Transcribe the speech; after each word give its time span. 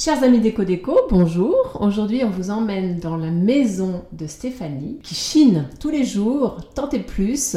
Chers 0.00 0.22
amis 0.22 0.38
Déco 0.38 0.62
Déco, 0.62 0.96
bonjour. 1.10 1.76
Aujourd'hui, 1.80 2.22
on 2.22 2.30
vous 2.30 2.50
emmène 2.50 3.00
dans 3.00 3.16
la 3.16 3.32
maison 3.32 4.04
de 4.12 4.28
Stéphanie 4.28 5.00
qui 5.02 5.16
chine 5.16 5.68
tous 5.80 5.90
les 5.90 6.04
jours, 6.04 6.58
tant 6.76 6.88
et 6.90 7.00
plus, 7.00 7.56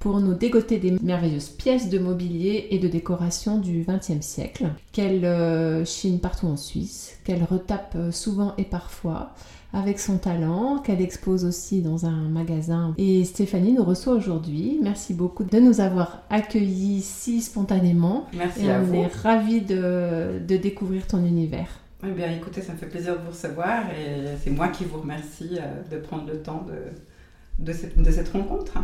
pour 0.00 0.18
nous 0.20 0.34
dégoter 0.34 0.78
des 0.78 0.92
merveilleuses 1.02 1.50
pièces 1.50 1.88
de 1.90 1.98
mobilier 1.98 2.66
et 2.70 2.78
de 2.78 2.88
décoration 2.88 3.58
du 3.58 3.84
XXe 3.86 4.24
siècle, 4.26 4.70
qu'elle 4.92 5.24
euh, 5.24 5.84
chine 5.84 6.18
partout 6.20 6.46
en 6.46 6.56
Suisse, 6.56 7.18
qu'elle 7.24 7.44
retape 7.44 7.92
euh, 7.96 8.10
souvent 8.10 8.54
et 8.58 8.64
parfois 8.64 9.34
avec 9.72 10.00
son 10.00 10.18
talent, 10.18 10.78
qu'elle 10.78 11.00
expose 11.00 11.44
aussi 11.44 11.80
dans 11.82 12.04
un 12.06 12.28
magasin. 12.28 12.92
Et 12.98 13.24
Stéphanie 13.24 13.72
nous 13.72 13.84
reçoit 13.84 14.14
aujourd'hui. 14.14 14.80
Merci 14.82 15.14
beaucoup 15.14 15.44
de 15.44 15.60
nous 15.60 15.80
avoir 15.80 16.22
accueillis 16.28 17.02
si 17.02 17.40
spontanément. 17.40 18.26
Merci 18.36 18.64
et 18.64 18.72
à 18.72 18.80
on 18.80 18.84
vous. 18.84 18.94
est 18.96 19.06
ravis 19.22 19.60
de, 19.60 20.40
de 20.44 20.56
découvrir 20.56 21.06
ton 21.06 21.24
univers. 21.24 21.68
Eh 22.04 22.10
bien, 22.10 22.32
écoutez, 22.32 22.62
ça 22.62 22.72
me 22.72 22.78
fait 22.78 22.86
plaisir 22.88 23.16
de 23.18 23.22
vous 23.22 23.30
recevoir 23.30 23.84
et 23.90 24.24
c'est 24.42 24.50
moi 24.50 24.68
qui 24.68 24.84
vous 24.84 25.00
remercie 25.02 25.58
euh, 25.60 25.82
de 25.94 26.00
prendre 26.00 26.26
le 26.26 26.40
temps 26.42 26.66
de, 26.66 27.64
de, 27.64 27.72
cette, 27.72 28.00
de 28.02 28.10
cette 28.10 28.30
rencontre. 28.30 28.78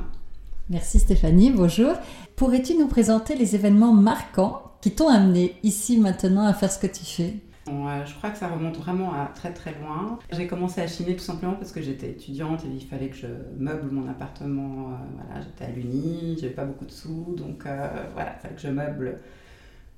Merci 0.68 0.98
Stéphanie, 0.98 1.52
bonjour. 1.52 1.92
Pourrais-tu 2.34 2.76
nous 2.76 2.88
présenter 2.88 3.36
les 3.36 3.54
événements 3.54 3.92
marquants 3.92 4.72
qui 4.80 4.90
t'ont 4.90 5.08
amené 5.08 5.54
ici 5.62 5.96
maintenant 5.96 6.44
à 6.44 6.52
faire 6.52 6.72
ce 6.72 6.80
que 6.80 6.88
tu 6.88 7.04
fais? 7.04 7.34
Je 7.68 8.14
crois 8.16 8.30
que 8.30 8.38
ça 8.38 8.48
remonte 8.48 8.76
vraiment 8.76 9.12
à 9.12 9.26
très 9.26 9.52
très 9.52 9.72
loin. 9.80 10.18
J'ai 10.32 10.48
commencé 10.48 10.80
à 10.80 10.88
chiner 10.88 11.14
tout 11.14 11.22
simplement 11.22 11.52
parce 11.52 11.70
que 11.70 11.80
j'étais 11.80 12.10
étudiante 12.10 12.64
et 12.64 12.68
il 12.68 12.84
fallait 12.84 13.10
que 13.10 13.16
je 13.16 13.28
meuble 13.56 13.92
mon 13.92 14.08
appartement. 14.10 14.90
euh, 14.90 14.94
voilà, 15.14 15.40
j'étais 15.40 15.66
à 15.66 15.70
l'Uni, 15.70 16.36
j'avais 16.40 16.52
pas 16.52 16.64
beaucoup 16.64 16.84
de 16.84 16.90
sous, 16.90 17.36
donc 17.36 17.64
euh, 17.64 17.88
voilà, 18.14 18.34
il 18.36 18.42
fallait 18.42 18.54
que 18.56 18.60
je 18.60 18.68
meuble 18.68 19.20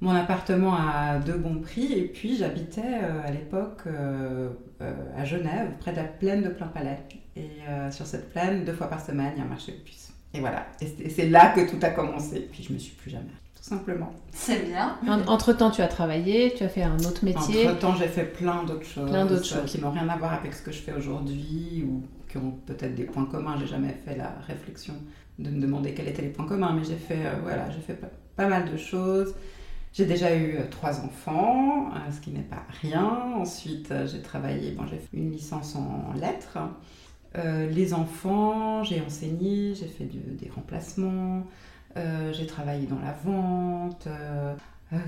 mon 0.03 0.10
appartement 0.10 0.75
à 0.75 1.19
de 1.19 1.32
bons 1.32 1.60
prix. 1.60 1.94
Et 1.94 2.05
puis 2.08 2.36
j'habitais 2.36 3.00
euh, 3.03 3.27
à 3.27 3.30
l'époque 3.30 3.84
à 5.16 5.25
Genève, 5.25 5.70
près 5.80 5.92
de 5.92 5.97
la 5.97 6.05
plaine 6.05 6.42
de 6.42 6.50
Plain-Palais. 6.50 6.98
Et 7.36 7.62
sur 7.91 8.06
cette 8.06 8.30
plaine, 8.30 8.64
deux 8.64 8.75
fois 8.75 8.88
par 8.88 9.00
semaine, 9.00 9.32
il 9.36 9.38
y 9.38 9.42
a 9.42 9.44
un 9.44 9.48
marché 9.48 9.72
de 9.72 9.78
puces. 9.78 10.07
Et 10.34 10.40
voilà, 10.40 10.66
et 10.80 11.08
c'est- 11.08 11.28
là 11.28 11.52
que 11.54 11.68
tout 11.68 11.78
a 11.82 11.90
commencé. 11.90 12.40
Puis 12.52 12.62
je 12.62 12.72
me 12.72 12.78
suis 12.78 12.94
plus 12.94 13.10
jamais, 13.10 13.24
tout 13.56 13.62
simplement. 13.62 14.12
C'est 14.32 14.66
bien. 14.66 14.98
Entre 15.26 15.52
temps, 15.54 15.70
tu 15.70 15.80
as 15.80 15.88
travaillé, 15.88 16.52
tu 16.56 16.64
as 16.64 16.68
fait 16.68 16.82
un 16.82 16.98
autre 16.98 17.24
métier. 17.24 17.66
Entre 17.68 17.78
temps, 17.78 17.94
j'ai 17.94 18.08
fait 18.08 18.24
plein 18.24 18.62
d'autres 18.64 18.84
choses, 18.86 19.08
Plein 19.10 19.24
d'autres 19.24 19.56
euh, 19.56 19.60
choses. 19.62 19.70
qui 19.70 19.80
n'ont 19.80 19.90
rien 19.90 20.08
à 20.08 20.16
voir 20.16 20.34
avec 20.34 20.52
ce 20.54 20.62
que 20.62 20.70
je 20.70 20.78
fais 20.80 20.92
aujourd'hui 20.92 21.84
ou 21.88 22.02
qui 22.30 22.36
ont 22.36 22.52
peut-être 22.66 22.94
des 22.94 23.04
points 23.04 23.24
communs. 23.24 23.56
J'ai 23.58 23.66
jamais 23.66 23.96
fait 24.04 24.16
la 24.16 24.34
réflexion 24.46 24.94
de 25.38 25.48
me 25.50 25.60
demander 25.60 25.94
quels 25.94 26.08
étaient 26.08 26.22
les 26.22 26.28
points 26.28 26.46
communs, 26.46 26.72
mais 26.74 26.84
j'ai 26.84 26.96
fait, 26.96 27.24
euh, 27.24 27.32
voilà, 27.42 27.70
j'ai 27.70 27.80
fait 27.80 27.94
pas, 27.94 28.10
pas 28.36 28.48
mal 28.48 28.70
de 28.70 28.76
choses. 28.76 29.34
J'ai 29.94 30.04
déjà 30.04 30.34
eu 30.36 30.56
euh, 30.56 30.64
trois 30.70 31.00
enfants, 31.00 31.88
euh, 31.94 32.12
ce 32.14 32.20
qui 32.20 32.30
n'est 32.30 32.40
pas 32.42 32.64
rien. 32.82 33.32
Ensuite, 33.36 33.92
j'ai 34.06 34.20
travaillé, 34.20 34.72
bon, 34.72 34.84
j'ai 34.86 34.98
fait 34.98 35.08
une 35.16 35.30
licence 35.30 35.74
en 35.74 36.12
lettres. 36.20 36.58
Euh, 37.36 37.68
les 37.70 37.92
enfants, 37.94 38.82
j'ai 38.84 39.00
enseigné, 39.03 39.75
j'ai 39.75 39.86
fait 39.86 40.04
des 40.04 40.50
remplacements, 40.50 41.47
euh, 41.97 42.32
j'ai 42.32 42.47
travaillé 42.47 42.86
dans 42.86 42.98
la 43.00 43.12
vente. 43.12 44.06
euh, 44.06 44.54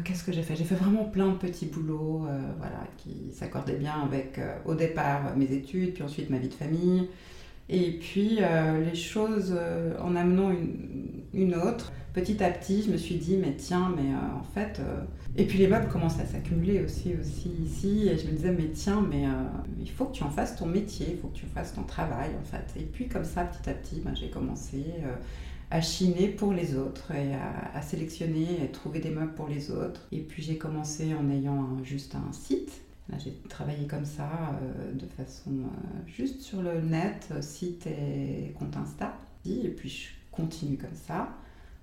Qu'est-ce 0.05 0.25
que 0.25 0.33
j'ai 0.33 0.43
fait? 0.43 0.57
J'ai 0.57 0.65
fait 0.65 0.75
vraiment 0.75 1.05
plein 1.05 1.29
de 1.31 1.37
petits 1.37 1.65
boulots 1.67 2.27
voilà, 2.59 2.85
qui 2.99 3.33
s'accordaient 3.33 3.77
bien 3.79 3.95
avec, 4.05 4.39
au 4.67 4.75
départ, 4.75 5.35
mes 5.37 5.51
études, 5.53 5.95
puis 5.95 6.03
ensuite 6.03 6.29
ma 6.29 6.37
vie 6.39 6.49
de 6.49 6.55
famille. 6.55 7.09
Et 7.73 7.93
puis, 7.93 8.39
euh, 8.41 8.85
les 8.85 8.97
choses, 8.97 9.55
euh, 9.57 9.97
en 10.01 10.17
amenant 10.17 10.51
une, 11.33 11.55
autre, 11.55 11.93
petit 12.13 12.43
à 12.43 12.51
petit, 12.51 12.83
je 12.83 12.91
me 12.91 12.97
suis 12.97 13.15
dit, 13.15 13.37
mais 13.37 13.55
tiens, 13.57 13.95
mais 13.97 14.13
euh, 14.13 14.39
en 14.39 14.43
fait... 14.43 14.81
Et 15.37 15.47
puis 15.47 15.59
les 15.59 15.69
meubles 15.69 15.87
commençaient 15.87 16.23
à 16.23 16.27
s'accumuler 16.27 16.83
aussi, 16.83 17.15
aussi 17.21 17.49
ici, 17.65 18.09
et 18.09 18.19
je 18.19 18.27
me 18.27 18.33
disais, 18.33 18.51
mais 18.51 18.71
tiens, 18.75 19.07
mais 19.09 19.23
il 19.79 19.89
faut 19.89 20.07
que 20.07 20.17
tu 20.17 20.25
en 20.25 20.31
fasses 20.31 20.57
ton 20.57 20.67
métier, 20.67 21.07
il 21.13 21.19
faut 21.19 21.29
que 21.29 21.37
tu 21.37 21.47
fasses 21.47 21.73
ton 21.73 21.85
travail, 21.85 22.31
en 22.41 22.45
fait. 22.45 22.81
Et 22.81 22.83
puis, 22.83 23.07
comme 23.07 23.25
ça, 23.25 23.45
petit 23.45 23.71
à 23.71 23.75
petit, 23.75 24.01
ben, 24.05 24.15
j'ai 24.17 24.29
commencé... 24.29 24.85
à 25.71 25.81
chiner 25.81 26.27
pour 26.27 26.53
les 26.53 26.77
autres 26.77 27.13
et 27.13 27.33
à, 27.33 27.81
sélectionner 27.81 28.65
et 28.65 28.73
trouver 28.73 28.99
des 28.99 29.11
meubles 29.11 29.35
pour 29.35 29.47
les 29.47 29.71
autres. 29.71 30.09
Et 30.11 30.19
puis 30.19 30.43
j'ai 30.43 30.59
commencé 30.59 31.15
en 31.15 31.31
ayant 31.31 31.79
juste 31.85 32.17
un 32.17 32.33
site. 32.33 32.83
J'ai 33.19 33.33
travaillé 33.49 33.87
comme 33.87 34.05
ça, 34.05 34.29
euh, 34.63 34.93
de 34.93 35.07
façon 35.07 35.51
euh, 35.51 36.01
juste 36.07 36.41
sur 36.43 36.63
le 36.63 36.81
net, 36.81 37.29
euh, 37.33 37.43
site 37.43 37.87
et 37.87 38.55
compte 38.59 38.77
Insta. 38.77 39.15
Et 39.45 39.69
puis 39.69 39.89
je 39.89 40.09
continue 40.31 40.77
comme 40.77 40.95
ça. 40.95 41.29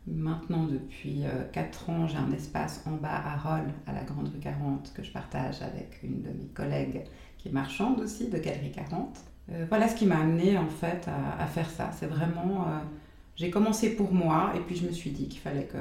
Maintenant, 0.06 0.68
depuis 0.68 1.24
4 1.52 1.90
ans, 1.90 2.08
j'ai 2.08 2.16
un 2.16 2.32
espace 2.32 2.82
en 2.86 2.92
bas 2.92 3.22
à 3.26 3.36
Rolles, 3.36 3.74
à 3.88 3.92
la 3.92 4.04
Grande 4.06 4.30
Rue 4.30 4.40
40, 4.40 4.94
que 4.94 5.04
je 5.04 5.12
partage 5.12 5.62
avec 5.62 6.00
une 6.02 6.22
de 6.22 6.30
mes 6.30 6.48
collègues 6.54 7.04
qui 7.38 7.50
est 7.50 7.52
marchande 7.52 8.00
aussi, 8.00 8.30
de 8.30 8.38
Galerie 8.38 8.72
40. 8.72 9.20
Euh, 9.52 9.66
voilà 9.68 9.90
ce 9.90 9.96
qui 9.96 10.06
m'a 10.06 10.20
amené 10.20 10.58
en 10.58 10.68
fait 10.68 11.10
à, 11.10 11.44
à 11.44 11.46
faire 11.46 11.70
ça. 11.70 11.92
C'est 11.92 12.08
vraiment... 12.08 12.68
j'ai 13.38 13.52
commencé 13.52 13.96
pour 13.96 14.12
moi 14.12 14.52
et 14.56 14.60
puis 14.60 14.76
je 14.76 14.86
me 14.88 14.92
suis 14.92 15.12
dit 15.12 15.28
qu'il 15.28 15.40
fallait 15.40 15.66
que 15.66 15.78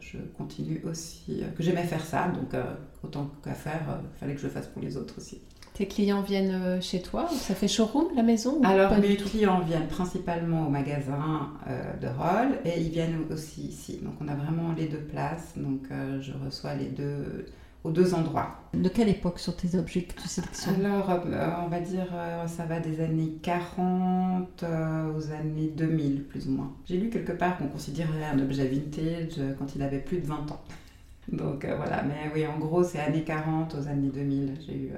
je 0.00 0.18
continue 0.36 0.82
aussi, 0.84 1.40
euh, 1.42 1.50
que 1.56 1.62
j'aimais 1.62 1.84
faire 1.84 2.04
ça, 2.04 2.28
donc 2.28 2.52
euh, 2.52 2.62
autant 3.02 3.30
qu'à 3.42 3.54
faire, 3.54 3.82
euh, 3.88 4.02
il 4.14 4.20
fallait 4.20 4.34
que 4.34 4.40
je 4.40 4.46
le 4.46 4.52
fasse 4.52 4.66
pour 4.66 4.82
les 4.82 4.98
autres 4.98 5.14
aussi. 5.16 5.40
Tes 5.72 5.86
clients 5.86 6.20
viennent 6.20 6.82
chez 6.82 7.00
toi 7.00 7.26
Ça 7.30 7.54
fait 7.54 7.68
showroom 7.68 8.08
la 8.14 8.22
maison 8.22 8.60
ou 8.60 8.66
Alors 8.66 8.94
mes 8.98 9.16
clients 9.16 9.60
viennent 9.60 9.86
principalement 9.86 10.66
au 10.66 10.68
magasin 10.68 11.52
euh, 11.68 11.96
de 11.96 12.06
Roll 12.06 12.58
et 12.66 12.80
ils 12.80 12.90
viennent 12.90 13.24
aussi 13.32 13.62
ici. 13.62 13.98
Donc 14.02 14.14
on 14.20 14.28
a 14.28 14.34
vraiment 14.34 14.74
les 14.76 14.86
deux 14.86 14.98
places, 14.98 15.54
donc 15.56 15.84
je 16.20 16.32
reçois 16.44 16.74
les 16.74 16.88
deux 16.88 17.46
aux 17.84 17.90
deux 17.90 18.14
endroits. 18.14 18.56
De 18.74 18.88
quelle 18.88 19.08
époque 19.08 19.38
sont 19.38 19.52
tes 19.52 19.76
objets 19.76 20.02
que 20.02 20.20
tu 20.20 20.28
sélectionnes 20.28 20.84
Alors 20.84 21.10
euh, 21.10 21.50
on 21.64 21.68
va 21.68 21.80
dire 21.80 22.06
euh, 22.12 22.46
ça 22.46 22.64
va 22.64 22.78
des 22.78 23.00
années 23.00 23.32
40 23.42 24.62
euh, 24.62 25.12
aux 25.14 25.32
années 25.32 25.72
2000 25.74 26.24
plus 26.24 26.46
ou 26.48 26.52
moins. 26.52 26.72
J'ai 26.86 26.98
lu 26.98 27.10
quelque 27.10 27.32
part 27.32 27.56
qu'on 27.58 27.68
considérait 27.68 28.24
un 28.24 28.38
objet 28.38 28.66
vintage 28.66 29.40
quand 29.58 29.74
il 29.74 29.82
avait 29.82 29.98
plus 29.98 30.18
de 30.18 30.26
20 30.26 30.50
ans. 30.52 30.60
Donc 31.32 31.64
voilà, 31.64 32.02
mais 32.02 32.30
oui 32.34 32.46
en 32.46 32.58
gros 32.58 32.84
c'est 32.84 33.00
années 33.00 33.24
40 33.24 33.74
aux 33.74 33.88
années 33.88 34.10
2000. 34.10 34.54
J'ai 34.66 34.76
eu 34.76 34.92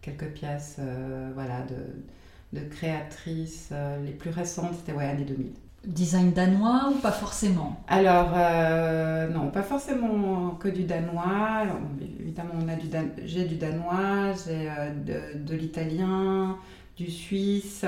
quelques 0.00 0.28
pièces 0.32 0.78
voilà, 1.34 1.62
de, 1.62 2.58
de 2.58 2.64
créatrices. 2.66 3.72
les 4.04 4.12
plus 4.12 4.30
récentes 4.30 4.74
c'était 4.74 4.92
ouais, 4.92 5.06
années 5.06 5.24
2000. 5.24 5.52
Design 5.84 6.30
danois 6.32 6.90
ou 6.94 6.98
pas 7.00 7.10
forcément 7.10 7.80
Alors, 7.88 8.30
euh, 8.36 9.28
non, 9.28 9.50
pas 9.50 9.62
forcément 9.64 10.50
que 10.50 10.68
du 10.68 10.84
danois. 10.84 11.64
Évidemment, 12.20 12.54
on 12.64 12.68
a 12.68 12.76
du 12.76 12.86
dan- 12.86 13.10
j'ai 13.24 13.44
du 13.46 13.56
danois, 13.56 14.32
j'ai 14.46 14.68
euh, 14.70 14.92
de, 15.34 15.38
de 15.44 15.54
l'italien, 15.56 16.56
du 16.96 17.10
suisse, 17.10 17.84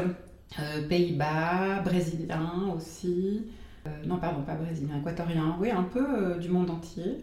euh, 0.59 0.89
Pays-Bas, 0.89 1.83
brésilien 1.85 2.51
aussi. 2.77 3.45
Euh, 3.87 3.91
non, 4.07 4.17
pardon, 4.19 4.43
pas 4.43 4.55
brésilien, 4.55 4.99
équatorien. 5.01 5.57
Oui, 5.61 5.71
un 5.71 5.85
peu 5.85 6.05
euh, 6.05 6.39
du 6.39 6.49
monde 6.49 6.71
entier. 6.71 7.23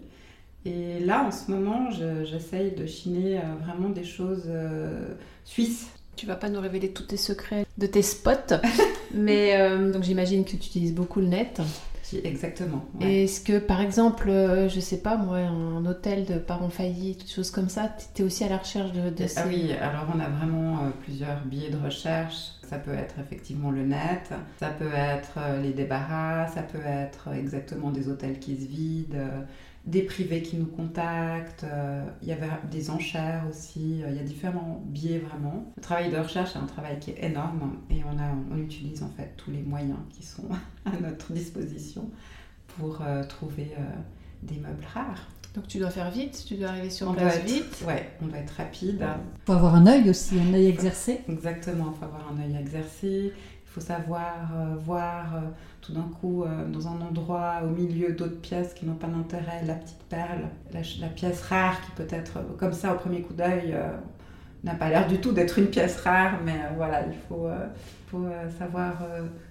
Et 0.63 0.99
là, 1.01 1.25
en 1.25 1.31
ce 1.31 1.51
moment, 1.51 1.91
je- 1.91 2.23
j'essaye 2.23 2.71
de 2.71 2.85
chiner 2.85 3.39
euh, 3.39 3.41
vraiment 3.65 3.89
des 3.89 4.03
choses 4.06 4.44
euh, 4.47 5.15
suisses. 5.44 5.88
Tu 6.15 6.25
vas 6.27 6.35
pas 6.35 6.50
nous 6.50 6.62
révéler 6.62 6.91
tous 6.94 7.03
tes 7.03 7.17
secrets 7.17 7.65
de 7.77 7.88
tes 7.88 8.03
spots, 8.03 8.53
mais 9.13 9.56
euh, 9.56 9.92
donc 9.92 10.04
j'imagine 10.04 10.44
que 10.44 10.52
tu 10.52 10.58
utilises 10.58 10.94
beaucoup 10.94 11.19
le 11.19 11.28
net. 11.28 11.62
Si, 12.04 12.19
Exactement. 12.24 12.86
ouais. 13.00 13.24
Est-ce 13.24 13.42
que 13.42 13.60
par 13.60 13.80
exemple, 13.80 14.30
euh, 14.30 14.68
je 14.68 14.80
sais 14.80 14.98
pas 14.98 15.16
moi, 15.16 15.38
un 15.38 15.86
hôtel 15.86 16.25
de 16.25 16.36
parents 16.36 16.69
faillis, 16.69 17.16
toutes 17.16 17.31
choses 17.31 17.52
comme 17.52 17.69
ça, 17.69 17.90
tu 18.16 18.22
es 18.22 18.25
aussi 18.25 18.44
à 18.44 18.50
la 18.50 18.58
recherche 18.58 18.92
de, 18.92 19.10
de 19.10 19.28
ces... 19.28 19.40
Ah 19.40 19.46
oui, 19.48 19.72
alors 19.80 20.08
on 20.13 20.19
a 20.19 20.28
vraiment 20.28 20.80
euh, 20.80 20.90
plusieurs 21.04 21.40
biais 21.46 21.69
de 21.69 21.78
recherche. 21.78 22.36
Ça 22.68 22.78
peut 22.78 22.94
être 22.94 23.16
effectivement 23.19 23.69
le 23.69 23.84
net, 23.84 24.31
ça 24.58 24.69
peut 24.69 24.94
être 24.94 25.40
les 25.62 25.74
débarras, 25.74 26.48
ça 26.48 26.62
peut 26.62 26.80
être 26.86 27.28
exactement 27.38 27.92
des 27.92 28.08
hôtels 28.08 28.40
qui 28.40 28.56
se 28.56 28.66
vident, 28.66 29.18
des 29.86 30.04
privés 30.04 30.42
qui 30.44 30.57
nous 30.57 30.66
contactent. 30.68 31.63
euh, 31.63 32.04
Il 32.22 32.28
y 32.28 32.31
avait 32.31 32.48
des 32.69 32.89
enchères 32.92 33.44
aussi. 33.50 34.01
euh, 34.04 34.10
Il 34.12 34.16
y 34.18 34.19
a 34.19 34.24
différents 34.24 34.81
biais 34.86 35.19
vraiment. 35.19 35.72
Le 35.75 35.81
travail 35.81 36.12
de 36.12 36.18
recherche 36.18 36.56
est 36.56 36.60
un 36.60 36.66
travail 36.68 37.00
qui 37.00 37.12
est 37.12 37.24
énorme 37.24 37.78
et 37.89 38.01
on, 38.06 38.18
a, 38.19 38.31
on 38.51 38.57
utilise 38.57 39.01
en 39.04 39.10
fait 39.10 39.33
tous 39.38 39.51
les 39.51 39.62
moyens 39.63 39.98
qui 40.12 40.24
sont 40.24 40.44
à 40.86 40.92
notre 41.01 41.33
disposition 41.33 42.10
pour 42.78 43.00
euh, 43.01 43.24
trouver 43.24 43.72
euh, 43.78 43.83
des 44.44 44.56
meubles 44.57 44.86
rares. 44.94 45.28
Donc 45.56 45.68
tu 45.68 45.80
dois 45.80 45.89
faire 45.89 46.10
vite, 46.12 46.45
tu 46.48 46.56
dois 46.56 46.69
arriver 46.69 46.89
sur 46.89 47.10
On 47.10 47.13
place 47.13 47.36
être, 47.36 47.45
vite. 47.45 47.84
ouais, 47.86 48.10
on 48.22 48.27
doit 48.27 48.38
être 48.38 48.51
rapide. 48.51 49.04
Faut 49.45 49.51
avoir 49.51 49.75
un 49.75 49.86
œil 49.86 50.10
aussi, 50.10 50.39
un 50.39 50.54
œil 50.54 50.68
exercé. 50.68 51.22
Exactement, 51.27 51.92
il 51.94 52.00
faut 52.00 52.06
avoir 52.06 52.31
un 52.31 52.42
œil 52.42 52.56
exercé. 52.57 53.34
Il 53.71 53.75
faut 53.75 53.88
savoir 53.88 54.51
euh, 54.53 54.75
voir 54.75 55.33
euh, 55.33 55.39
tout 55.79 55.94
d'un 55.94 56.09
coup 56.19 56.44
euh, 56.44 56.68
dans 56.68 56.89
un 56.89 57.00
endroit 57.00 57.62
au 57.63 57.68
milieu 57.68 58.12
d'autres 58.12 58.41
pièces 58.41 58.73
qui 58.73 58.85
n'ont 58.85 58.95
pas 58.95 59.07
d'intérêt, 59.07 59.63
la 59.65 59.75
petite 59.75 60.03
perle, 60.09 60.50
la, 60.73 60.81
la 61.00 61.07
pièce 61.07 61.41
rare 61.44 61.79
qui 61.79 61.91
peut 61.91 62.07
être 62.09 62.39
comme 62.57 62.73
ça 62.73 62.94
au 62.94 62.97
premier 62.97 63.21
coup 63.21 63.33
d'œil 63.33 63.73
n'a 64.65 64.75
pas 64.75 64.89
l'air 64.89 65.07
du 65.07 65.21
tout 65.21 65.31
d'être 65.31 65.57
une 65.57 65.68
pièce 65.68 66.01
rare, 66.01 66.39
mais 66.44 66.59
voilà, 66.75 67.06
il 67.07 67.15
faut, 67.29 67.47
faut 68.07 68.27
savoir 68.59 69.01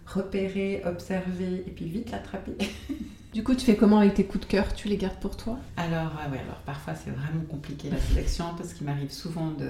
repérer, 0.07 0.83
observer 0.85 1.65
et 1.67 1.71
puis 1.71 1.87
vite 1.87 2.13
l'attraper. 2.13 2.57
Du 3.33 3.45
coup, 3.45 3.55
tu 3.55 3.65
fais 3.65 3.77
comment 3.77 3.99
avec 3.99 4.15
tes 4.15 4.25
coups 4.25 4.45
de 4.45 4.51
cœur? 4.51 4.75
Tu 4.75 4.89
les 4.89 4.97
gardes 4.97 5.21
pour 5.21 5.37
toi? 5.37 5.57
Alors, 5.77 6.11
euh, 6.19 6.33
ouais, 6.33 6.39
alors 6.41 6.57
parfois 6.67 6.95
c'est 6.97 7.11
vraiment 7.11 7.45
compliqué 7.49 7.89
la 7.89 7.97
sélection 7.99 8.47
parce 8.57 8.73
qu'il 8.75 8.85
m'arrive 8.87 9.13
souvent 9.13 9.53
de, 9.53 9.67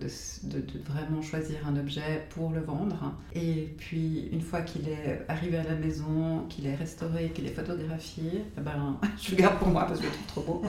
de, 0.00 0.08
de- 0.48 0.60
de 0.60 0.78
vraiment 0.84 1.22
choisir 1.22 1.58
un 1.68 1.76
objet 1.76 2.26
pour 2.30 2.50
le 2.50 2.60
vendre. 2.60 3.14
Et 3.32 3.72
puis, 3.78 4.28
une 4.32 4.40
fois 4.40 4.62
qu'il 4.62 4.88
est 4.88 5.22
arrivé 5.28 5.58
à 5.58 5.62
la 5.62 5.76
maison, 5.76 6.44
qu'il 6.48 6.66
est 6.66 6.74
restauré, 6.74 7.30
qu'il 7.32 7.46
est 7.46 7.54
photographié, 7.54 8.44
eh 8.58 8.60
ben, 8.60 8.98
je 9.22 9.30
le 9.30 9.36
garde 9.36 9.58
pour 9.60 9.68
moi 9.68 9.84
parce 9.86 10.00
que 10.00 10.06
je 10.06 10.10
le 10.10 10.16
trouve 10.26 10.44
trop 10.44 10.54
beau. 10.54 10.64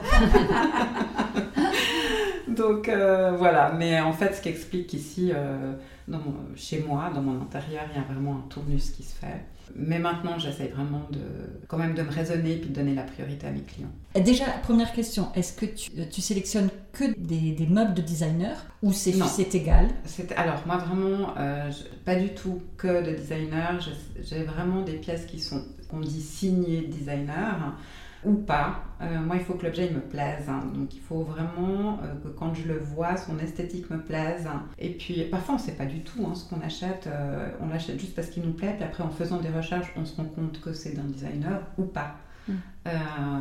Donc 2.56 2.88
euh, 2.88 3.32
voilà, 3.36 3.72
mais 3.76 4.00
en 4.00 4.12
fait, 4.12 4.34
ce 4.34 4.40
qui 4.40 4.48
explique 4.50 4.86
qu'ici, 4.86 5.32
euh, 5.34 5.72
dans 6.08 6.18
mon- 6.18 6.54
chez 6.56 6.80
moi, 6.82 7.10
dans 7.14 7.22
mon 7.22 7.40
intérieur, 7.42 7.84
il 7.92 7.96
y 7.96 8.00
a 8.00 8.04
vraiment 8.04 8.36
un 8.36 8.48
tournus 8.48 8.90
qui 8.90 9.02
se 9.02 9.14
fait. 9.14 9.44
Mais 9.74 9.98
maintenant, 9.98 10.38
j'essaye 10.38 10.68
vraiment 10.68 11.02
de, 11.10 11.18
quand 11.66 11.76
même 11.76 11.94
de 11.94 12.02
me 12.02 12.10
raisonner 12.10 12.56
puis 12.56 12.70
de 12.70 12.74
donner 12.74 12.94
la 12.94 13.02
priorité 13.02 13.48
à 13.48 13.50
mes 13.50 13.62
clients. 13.62 13.90
Et 14.14 14.20
Déjà, 14.20 14.44
première 14.62 14.92
question, 14.92 15.26
est-ce 15.34 15.52
que 15.54 15.66
tu, 15.66 15.90
euh, 15.98 16.04
tu 16.10 16.20
sélectionnes 16.20 16.68
que 16.92 17.04
des, 17.18 17.50
des 17.52 17.66
meubles 17.66 17.92
de 17.94 18.00
designer 18.02 18.64
ou 18.82 18.92
c'est 18.92 19.54
égal 19.56 19.88
Alors 20.36 20.62
moi 20.66 20.76
vraiment, 20.76 21.34
euh, 21.36 21.70
pas 22.04 22.14
du 22.14 22.28
tout 22.28 22.62
que 22.76 23.04
de 23.04 23.16
designer. 23.16 23.80
J'ai 24.22 24.44
vraiment 24.44 24.82
des 24.82 24.94
pièces 24.98 25.26
qui 25.26 25.40
sont, 25.40 25.64
qu'on 25.88 25.98
dit 26.00 26.22
signées 26.22 26.82
designer 26.82 27.74
ou 28.26 28.34
pas. 28.34 28.82
Euh, 29.00 29.20
moi 29.20 29.36
il 29.36 29.42
faut 29.42 29.54
que 29.54 29.64
l'objet 29.64 29.90
me 29.90 30.00
plaise. 30.00 30.48
hein. 30.48 30.64
Donc 30.74 30.94
il 30.94 31.00
faut 31.00 31.22
vraiment 31.22 31.98
euh, 32.02 32.14
que 32.22 32.28
quand 32.28 32.52
je 32.54 32.66
le 32.68 32.78
vois, 32.78 33.16
son 33.16 33.38
esthétique 33.38 33.88
me 33.90 33.98
plaise. 34.02 34.46
Et 34.78 34.90
puis 34.90 35.24
parfois 35.30 35.54
on 35.54 35.58
sait 35.58 35.72
pas 35.76 35.86
du 35.86 36.00
tout 36.02 36.26
hein, 36.26 36.34
ce 36.34 36.48
qu'on 36.48 36.60
achète. 36.60 37.06
Euh, 37.06 37.48
on 37.60 37.68
l'achète 37.68 37.98
juste 38.00 38.14
parce 38.14 38.28
qu'il 38.28 38.42
nous 38.42 38.52
plaît. 38.52 38.74
Puis 38.76 38.84
après 38.84 39.02
en 39.02 39.10
faisant 39.10 39.38
des 39.40 39.48
recherches, 39.50 39.92
on 39.96 40.04
se 40.04 40.16
rend 40.16 40.24
compte 40.24 40.60
que 40.60 40.72
c'est 40.72 40.92
d'un 40.94 41.04
designer 41.04 41.60
ou 41.78 41.84
pas. 41.84 42.16
Mm. 42.48 42.52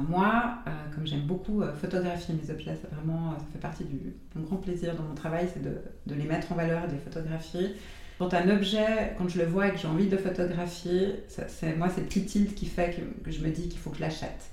Moi, 0.09 0.55
comme 0.95 1.05
j'aime 1.05 1.21
beaucoup 1.27 1.61
photographier 1.79 2.33
mes 2.33 2.49
objets, 2.51 2.75
c'est 2.81 2.91
vraiment, 2.93 3.33
ça 3.37 3.45
fait 3.53 3.59
partie 3.59 3.83
du 3.83 3.99
mon 4.35 4.43
grand 4.43 4.55
plaisir 4.57 4.95
dans 4.95 5.03
mon 5.03 5.13
travail, 5.13 5.47
c'est 5.53 5.61
de, 5.61 5.77
de 6.07 6.15
les 6.15 6.25
mettre 6.25 6.51
en 6.51 6.55
valeur 6.55 6.83
et 6.83 6.87
de 6.87 6.93
les 6.93 6.97
photographier. 6.99 7.75
Quand 8.17 8.33
un 8.33 8.49
objet, 8.49 9.13
quand 9.17 9.27
je 9.27 9.37
le 9.39 9.45
vois 9.45 9.67
et 9.67 9.71
que 9.71 9.77
j'ai 9.77 9.87
envie 9.87 10.07
de 10.07 10.17
photographier, 10.17 11.23
ça- 11.27 11.47
c'est 11.47 11.75
moi 11.75 11.89
c'est 11.93 12.01
le 12.01 12.07
petit 12.07 12.25
tilt 12.25 12.55
qui 12.55 12.65
fait 12.65 12.95
que, 12.95 13.23
que 13.25 13.31
je 13.31 13.43
me 13.43 13.49
dis 13.51 13.67
qu'il 13.69 13.79
faut 13.79 13.89
que 13.91 13.97
je 13.97 14.01
l'achète. 14.01 14.49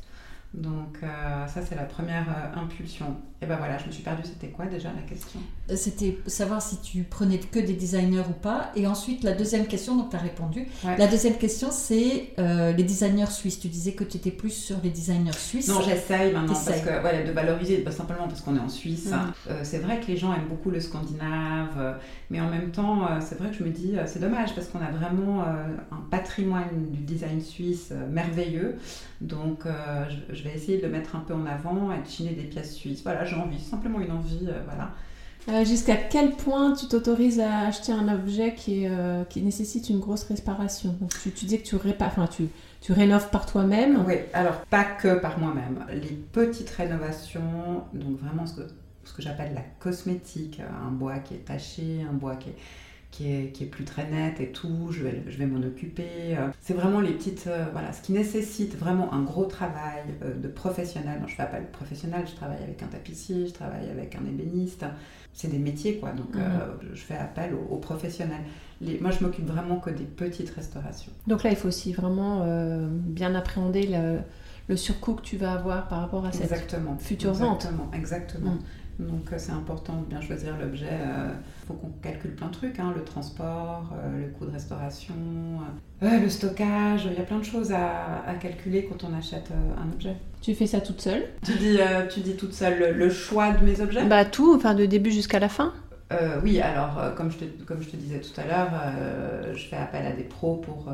Donc 0.55 0.99
euh, 1.03 1.47
ça 1.47 1.63
c'est 1.63 1.75
la 1.75 1.85
première 1.85 2.27
euh, 2.29 2.61
impulsion. 2.61 3.17
Et 3.43 3.47
ben 3.47 3.57
voilà, 3.57 3.77
je 3.77 3.87
me 3.87 3.91
suis 3.91 4.05
perdue. 4.05 4.23
C'était 4.23 4.49
quoi 4.53 4.67
déjà 4.67 4.91
la 4.95 5.03
question? 5.03 5.41
Euh, 5.69 5.75
C'était 5.75 6.19
savoir 6.29 6.63
si 6.63 6.81
tu 6.81 7.03
prenais 7.03 7.39
que 7.39 7.59
des 7.59 7.73
designers 7.73 8.23
ou 8.29 8.35
pas. 8.35 8.71
Et 8.77 8.87
ensuite, 8.87 9.25
la 9.25 9.33
deuxième 9.33 9.67
question, 9.67 9.97
donc 9.97 10.11
tu 10.11 10.17
as 10.17 10.21
répondu. 10.21 10.69
Ouais. 10.85 10.97
La 10.97 11.09
deuxième 11.09 11.37
question, 11.37 11.71
c'est 11.73 12.35
euh, 12.39 12.73
les 12.73 12.85
designers 12.85 13.31
suisses. 13.31 13.59
Tu 13.59 13.67
disais 13.67 13.93
que 13.93 14.05
tu 14.05 14.19
étais 14.19 14.31
plus 14.31 14.51
sur 14.51 14.77
les 14.85 14.91
designers 14.91 15.33
suisses. 15.33 15.69
Non, 15.69 15.81
j'essaye 15.81 16.33
maintenant 16.33 16.53
parce 16.53 16.81
que 16.81 17.03
ouais, 17.03 17.25
de 17.25 17.33
valoriser, 17.33 17.79
pas 17.79 17.91
simplement 17.91 18.29
parce 18.29 18.43
qu'on 18.43 18.55
est 18.55 18.61
en 18.61 18.69
Suisse. 18.69 19.11
Euh, 19.51 19.61
c'est 19.65 19.79
vrai 19.79 19.99
que 19.99 20.07
les 20.07 20.17
gens 20.17 20.33
aiment 20.33 20.49
beaucoup 20.49 20.71
le 20.71 20.81
scandinave, 20.81 21.99
mais 22.31 22.41
en 22.41 22.49
même 22.49 22.71
temps, 22.71 23.09
c'est 23.21 23.39
vrai 23.39 23.51
que 23.51 23.57
je 23.57 23.65
me 23.65 23.71
dis, 23.71 23.97
c'est 24.07 24.21
dommage 24.21 24.55
parce 24.55 24.69
qu'on 24.69 24.81
a 24.81 24.91
vraiment 24.91 25.43
un 25.43 26.01
patrimoine 26.11 26.91
du 26.91 27.01
design 27.01 27.41
suisse 27.41 27.93
merveilleux. 28.11 28.77
Donc, 29.23 29.67
euh, 29.67 30.05
je, 30.11 30.35
je 30.35 30.43
vais 30.43 30.53
essayer 30.55 30.79
de 30.79 30.83
le 30.83 30.89
mettre 30.91 31.15
un 31.15 31.21
peu 31.21 31.33
en 31.33 31.47
avant 31.47 31.93
et 31.93 32.03
de 32.03 32.07
chiner 32.07 32.33
des 32.33 32.43
pièces 32.43 32.75
suisses. 32.75 33.03
Voilà, 33.03 33.25
j'ai 33.25 33.37
envie, 33.37 33.61
simplement 33.61 34.01
une 34.01 34.11
envie, 34.11 34.49
euh, 34.49 34.61
voilà. 34.65 34.91
Euh, 35.49 35.65
Jusqu'à 35.65 35.97
quel 35.97 36.33
point 36.33 36.73
tu 36.73 36.87
t'autorises 36.87 37.41
à 37.41 37.61
acheter 37.61 37.93
un 37.93 38.13
objet 38.13 38.55
qui, 38.55 38.85
est, 38.85 38.91
qui 39.29 39.43
nécessite 39.43 39.89
une 39.89 39.99
grosse 39.99 40.23
réparation 40.25 40.97
Donc 41.01 41.11
tu, 41.21 41.33
tu 41.33 41.47
dis 41.47 41.59
que 41.61 41.67
tu, 41.67 41.77
enfin, 42.01 42.27
tu, 42.29 42.49
tu 42.81 42.93
rénoves 42.93 43.29
par 43.31 43.47
toi-même. 43.47 44.05
Oui, 44.07 44.15
alors 44.35 44.61
pas 44.71 44.85
que 44.85 45.19
par 45.19 45.41
moi-même. 45.41 45.85
Les 45.91 46.17
petites 46.33 46.71
rénovations, 46.71 47.83
donc 47.93 48.21
vraiment 48.21 48.47
ce 48.47 48.55
que, 48.55 48.63
ce 49.03 49.13
que 49.13 49.23
j'appelle 49.23 49.53
la 49.55 49.63
cosmétique, 49.81 50.61
un 50.61 50.93
bois 50.93 51.19
qui 51.19 51.35
est 51.35 51.45
taché, 51.45 52.07
un 52.09 52.15
bois 52.15 52.37
qui 52.37 52.51
est, 52.51 52.57
qui 53.13 53.31
est, 53.31 53.53
qui 53.53 53.65
est 53.65 53.67
plus 53.67 53.85
très 53.85 54.09
net 54.11 54.41
et 54.41 54.51
tout, 54.53 54.89
je 54.91 55.03
vais, 55.05 55.23
je 55.29 55.37
vais 55.37 55.45
m'en 55.47 55.61
occuper. 55.65 56.05
Euh, 56.31 56.49
C'est 56.61 56.73
vraiment 56.73 57.01
les 57.01 57.13
petites, 57.13 57.45
euh, 57.47 57.67
voilà, 57.71 57.93
ce 57.93 58.01
qui 58.01 58.13
nécessite 58.13 58.75
vraiment 58.77 59.13
un 59.13 59.23
gros 59.23 59.45
travail 59.45 60.03
euh, 60.25 60.35
de 60.35 60.49
professionnel. 60.49 61.19
Non, 61.21 61.29
je 61.29 61.35
fais 61.35 61.43
appel 61.43 61.67
professionnel, 61.71 62.25
je 62.27 62.35
travaille 62.35 62.63
avec 62.63 62.83
un 62.83 62.87
tapissier, 62.87 63.47
je 63.47 63.53
travaille 63.53 63.89
avec 63.91 64.17
un 64.17 64.25
ébéniste. 64.27 64.87
C'est 65.35 65.49
des 65.49 65.59
métiers, 65.59 65.99
quoi, 65.99 66.13
donc 66.13 66.35
Mhm. 66.35 66.41
euh, 66.41 66.73
je 66.95 67.01
fais 67.03 67.17
appel 67.17 67.53
aux, 67.55 67.75
aux 67.75 67.79
professionnels. 67.79 68.41
Les- 68.81 68.99
moi, 68.99 69.11
je 69.11 69.23
m'occupe 69.23 69.47
vraiment 69.47 69.77
que 69.77 69.91
des 69.91 70.05
petites 70.05 70.51
restaurations. 70.51 71.13
Donc 71.27 71.43
là, 71.45 71.51
il 71.51 71.57
faut 71.57 71.69
aussi 71.69 71.93
vraiment 71.93 72.45
bien 72.91 73.35
appréhender 73.35 73.87
le, 73.89 74.19
le 74.69 74.77
surcoût 74.77 75.15
que 75.15 75.23
tu 75.23 75.37
vas 75.37 75.53
avoir 75.53 75.89
par 75.89 76.01
rapport 76.01 76.25
à 76.25 76.33
cette 76.33 76.45
Exactement. 76.45 76.97
future 76.99 77.33
vente. 77.33 77.65
Exactement, 77.65 77.91
exactement. 77.93 78.57
Donc 78.99 79.33
euh, 79.33 79.37
c'est 79.39 79.53
important 79.53 79.95
de 80.03 80.05
bien 80.07 80.21
choisir 80.21 80.57
l'objet. 80.61 80.87
Il 80.93 81.67
faut 81.67 81.73
qu'on 81.75 81.91
calcule 82.03 82.35
plein 82.37 82.49
de 82.49 82.53
trucs, 82.53 82.79
hein, 82.79 82.93
le 82.95 83.03
transport, 83.03 83.91
euh, 83.95 84.21
le 84.21 84.29
coût 84.29 84.45
de 84.45 84.51
restauration, 84.53 85.15
euh, 86.03 86.07
euh, 86.07 86.21
le 86.21 86.29
stockage. 86.29 87.09
Il 87.11 87.15
y 87.19 87.21
a 87.21 87.25
plein 87.25 87.39
de 87.39 87.45
choses 87.45 87.73
à, 87.73 88.23
à 88.27 88.35
calculer 88.35 88.85
quand 88.85 89.03
on 89.09 89.17
achète 89.17 89.51
euh, 89.51 89.83
un 89.83 89.91
objet. 89.93 90.15
Tu 90.43 90.55
fais 90.55 90.67
ça 90.67 90.81
toute 90.81 91.01
seule? 91.01 91.25
Tu 91.45 91.53
dis, 91.53 91.79
euh, 91.81 92.07
tu 92.07 92.21
dis 92.21 92.37
toute 92.37 92.53
seule 92.53 92.79
le, 92.79 92.93
le 92.93 93.11
choix 93.11 93.53
de 93.53 93.65
mes 93.65 93.81
objets? 93.81 94.05
Bah 94.05 94.25
tout, 94.25 94.55
enfin 94.55 94.75
de 94.75 94.85
début 94.87 95.11
jusqu'à 95.11 95.39
la 95.39 95.49
fin. 95.49 95.73
Euh, 96.13 96.41
Oui, 96.43 96.61
alors 96.61 96.99
euh, 96.99 97.11
comme, 97.13 97.31
je 97.31 97.39
te, 97.39 97.45
comme 97.65 97.83
je 97.83 97.89
te 97.89 97.97
disais 97.97 98.21
tout 98.21 98.39
à 98.41 98.45
l'heure, 98.47 98.71
euh, 98.75 99.55
je 99.55 99.67
fais 99.69 99.77
appel 99.77 100.07
à 100.07 100.13
des 100.13 100.25
pros 100.25 100.57
pour 100.57 100.93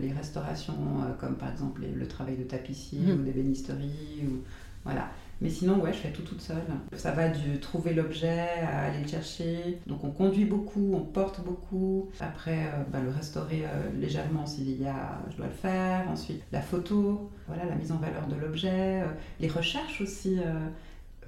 les 0.00 0.12
restaurations, 0.12 0.74
comme 1.18 1.36
par 1.36 1.50
exemple 1.50 1.82
les- 1.82 1.92
le 1.92 2.06
travail 2.06 2.36
de 2.36 2.44
tapissier 2.44 3.00
Mhm. 3.00 3.20
ou 3.20 3.22
d'ébénisterie. 3.24 4.24
Ou, 4.26 4.38
voilà. 4.84 5.08
Mais 5.42 5.48
sinon, 5.48 5.80
ouais, 5.80 5.92
je 5.94 5.98
fais 5.98 6.10
tout 6.12 6.22
toute 6.22 6.42
seule. 6.42 6.56
Ça 6.94 7.12
va 7.12 7.28
du 7.28 7.58
trouver 7.60 7.94
l'objet 7.94 8.46
à 8.62 8.80
aller 8.84 9.02
le 9.02 9.08
chercher. 9.08 9.78
Donc 9.86 10.04
on 10.04 10.10
conduit 10.10 10.44
beaucoup, 10.44 10.92
on 10.94 11.00
porte 11.00 11.42
beaucoup. 11.42 12.10
Après, 12.20 12.58
euh, 12.66 12.82
bah, 12.92 12.98
le 13.02 13.10
restaurer 13.10 13.64
euh, 13.64 13.90
légèrement 13.98 14.44
s'il 14.46 14.80
y 14.80 14.86
a, 14.86 15.18
je 15.30 15.36
dois 15.38 15.46
le 15.46 15.52
faire. 15.52 16.06
Ensuite, 16.10 16.42
la 16.52 16.60
photo, 16.60 17.30
voilà, 17.46 17.64
la 17.64 17.74
mise 17.74 17.90
en 17.90 17.96
valeur 17.96 18.26
de 18.26 18.36
l'objet, 18.36 19.00
euh, 19.02 19.06
les 19.40 19.48
recherches 19.48 20.02
aussi. 20.02 20.38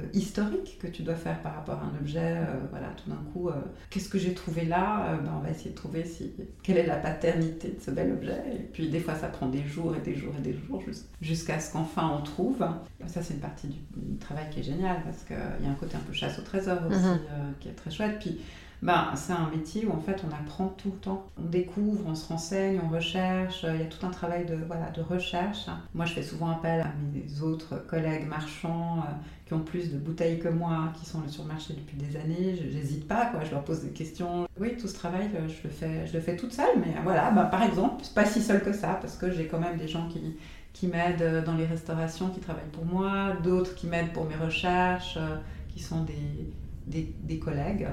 Euh, 0.02 0.06
historiques 0.12 0.78
que 0.80 0.87
tu 0.87 1.02
dois 1.02 1.14
faire 1.14 1.40
par 1.42 1.54
rapport 1.54 1.76
à 1.80 1.85
un 1.85 1.99
objet, 2.00 2.37
euh, 2.37 2.44
voilà, 2.71 2.88
tout 3.02 3.09
d'un 3.11 3.21
coup, 3.32 3.49
euh, 3.49 3.52
qu'est-ce 3.90 4.09
que 4.09 4.18
j'ai 4.18 4.35
trouvé 4.35 4.64
là 4.64 5.18
ben, 5.25 5.32
On 5.38 5.40
va 5.40 5.50
essayer 5.50 5.71
de 5.71 5.75
trouver 5.76 6.04
si, 6.04 6.32
quelle 6.62 6.78
est 6.78 6.87
la 6.87 6.97
paternité 6.97 7.68
de 7.68 7.80
ce 7.80 7.90
bel 7.90 8.12
objet. 8.12 8.42
Et 8.54 8.59
puis 8.73 8.88
des 8.88 9.00
fois, 9.00 9.14
ça 9.14 9.28
prend 9.28 9.49
des 9.49 9.64
jours 9.64 9.94
et 9.97 10.00
des 10.00 10.14
jours 10.14 10.35
et 10.38 10.42
des 10.42 10.52
jours 10.54 10.80
jus- 10.82 11.04
jusqu'à 11.21 11.59
ce 11.61 11.73
qu'enfin 11.73 12.11
on 12.18 12.23
trouve. 12.23 12.64
Ça, 13.06 13.23
c'est 13.23 13.35
une 13.35 13.40
partie 13.40 13.66
du, 13.68 13.78
du 13.97 14.16
travail 14.18 14.47
qui 14.50 14.61
est 14.61 14.64
géniale 14.64 14.99
parce 15.04 15.23
qu'il 15.25 15.37
y 15.64 15.68
a 15.68 15.71
un 15.71 15.75
côté 15.75 15.97
un 15.97 16.00
peu 16.00 16.12
chasse 16.12 16.38
au 16.38 16.42
trésor 16.42 16.78
aussi 16.88 16.99
Mhm. 16.99 17.04
euh, 17.30 17.50
qui 17.61 17.68
est 17.68 17.73
très 17.73 17.90
chouette. 17.90 18.18
Puis, 18.21 18.40
ben, 18.82 19.12
c'est 19.14 19.32
un 19.32 19.48
métier 19.48 19.86
où 19.86 19.92
en 19.92 20.00
fait 20.00 20.24
on 20.28 20.34
apprend 20.34 20.66
tout 20.66 20.90
le 20.90 20.98
temps. 20.98 21.30
On 21.38 21.46
découvre, 21.46 22.04
on 22.08 22.16
se 22.16 22.26
renseigne, 22.26 22.80
on 22.84 22.88
recherche. 22.88 23.64
Il 23.68 23.80
y 23.80 23.82
a 23.82 23.86
tout 23.86 24.04
un 24.04 24.10
travail 24.10 24.44
de, 24.44 24.56
voilà, 24.66 24.90
de 24.90 25.00
recherche. 25.00 25.66
Moi, 25.94 26.04
je 26.04 26.14
fais 26.14 26.22
souvent 26.24 26.50
appel 26.50 26.80
à 26.80 26.90
mes 27.12 27.42
autres 27.42 27.86
collègues 27.86 28.26
marchands 28.26 28.98
euh, 28.98 29.12
qui 29.46 29.54
ont 29.54 29.60
plus 29.60 29.92
de 29.92 29.98
bouteilles 29.98 30.40
que 30.40 30.48
moi, 30.48 30.92
qui 30.98 31.06
sont 31.06 31.20
sur 31.28 31.44
le 31.44 31.50
marché 31.50 31.74
depuis 31.74 31.96
des 31.96 32.16
années. 32.16 32.56
Je 32.56 32.76
n'hésite 32.76 33.06
pas, 33.06 33.26
quoi. 33.26 33.44
je 33.44 33.52
leur 33.52 33.62
pose 33.62 33.82
des 33.82 33.90
questions. 33.90 34.48
Oui, 34.58 34.76
tout 34.76 34.88
ce 34.88 34.94
travail, 34.94 35.30
euh, 35.36 35.48
je 35.48 35.62
le 35.62 35.70
fais, 35.70 36.04
je 36.08 36.12
le 36.14 36.20
fais 36.20 36.34
toute 36.34 36.52
seule. 36.52 36.80
Mais 36.80 36.92
voilà, 37.04 37.30
ben, 37.30 37.44
par 37.44 37.62
exemple, 37.62 38.04
pas 38.16 38.24
si 38.24 38.42
seul 38.42 38.64
que 38.64 38.72
ça 38.72 38.98
parce 39.00 39.16
que 39.16 39.30
j'ai 39.30 39.46
quand 39.46 39.60
même 39.60 39.78
des 39.78 39.86
gens 39.86 40.08
qui, 40.08 40.36
qui 40.72 40.88
m'aident 40.88 41.22
euh, 41.22 41.44
dans 41.44 41.54
les 41.54 41.66
restaurations, 41.66 42.30
qui 42.30 42.40
travaillent 42.40 42.64
pour 42.72 42.84
moi, 42.84 43.34
d'autres 43.44 43.76
qui 43.76 43.86
m'aident 43.86 44.12
pour 44.12 44.24
mes 44.24 44.34
recherches, 44.34 45.16
euh, 45.18 45.36
qui 45.68 45.80
sont 45.80 46.02
des, 46.02 47.14
des 47.22 47.38
collègues. 47.38 47.86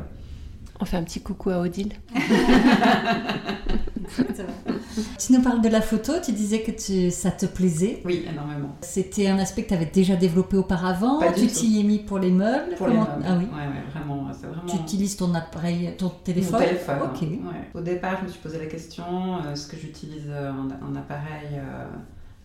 On 0.81 0.85
fait 0.85 0.97
un 0.97 1.03
petit 1.03 1.21
coucou 1.21 1.49
à 1.49 1.59
Odile. 1.59 1.91
Tu 5.19 5.33
nous 5.33 5.41
parles 5.41 5.61
de 5.61 5.69
la 5.69 5.81
photo, 5.81 6.13
tu 6.23 6.31
disais 6.31 6.61
que 6.61 6.71
tu- 6.71 7.11
ça 7.11 7.29
te 7.29 7.45
plaisait. 7.45 8.01
Oui, 8.05 8.25
énormément. 8.29 8.75
C'était 8.81 9.27
un 9.27 9.37
aspect 9.37 9.63
que 9.63 9.67
tu 9.69 9.73
avais 9.75 9.85
déjà 9.85 10.15
développé 10.15 10.57
auparavant. 10.57 11.19
Pas 11.19 11.31
du 11.31 11.41
tu 11.41 11.47
tout. 11.47 11.53
t'y 11.59 11.79
es 11.79 11.83
mis 11.83 11.99
pour 11.99 12.17
les 12.17 12.31
meubles. 12.31 12.73
Pour 12.75 12.87
Comment- 12.87 13.03
les 13.03 13.09
meubles. 13.09 13.25
Ah 13.27 13.35
oui. 13.37 13.45
Ouais, 13.45 13.67
ouais, 13.67 13.83
vraiment, 13.93 14.27
c'est 14.33 14.47
vraiment. 14.47 14.65
Tu 14.67 14.77
utilises 14.77 15.15
ton 15.15 15.33
appareil, 15.35 15.93
ton 15.97 16.05
Mon 16.05 16.11
téléphone. 16.23 16.59
téléphone. 16.59 16.97
Ok. 17.13 17.21
ouais. 17.21 17.37
Au 17.75 17.81
départ, 17.81 18.17
je 18.21 18.25
me 18.25 18.29
suis 18.29 18.39
posé 18.39 18.57
la 18.57 18.65
question 18.65 19.03
euh, 19.45 19.53
est-ce 19.53 19.67
que 19.67 19.77
j'utilise 19.77 20.25
euh, 20.27 20.49
un, 20.51 20.69
un 20.91 20.95
appareil, 20.95 21.49
euh, 21.53 21.85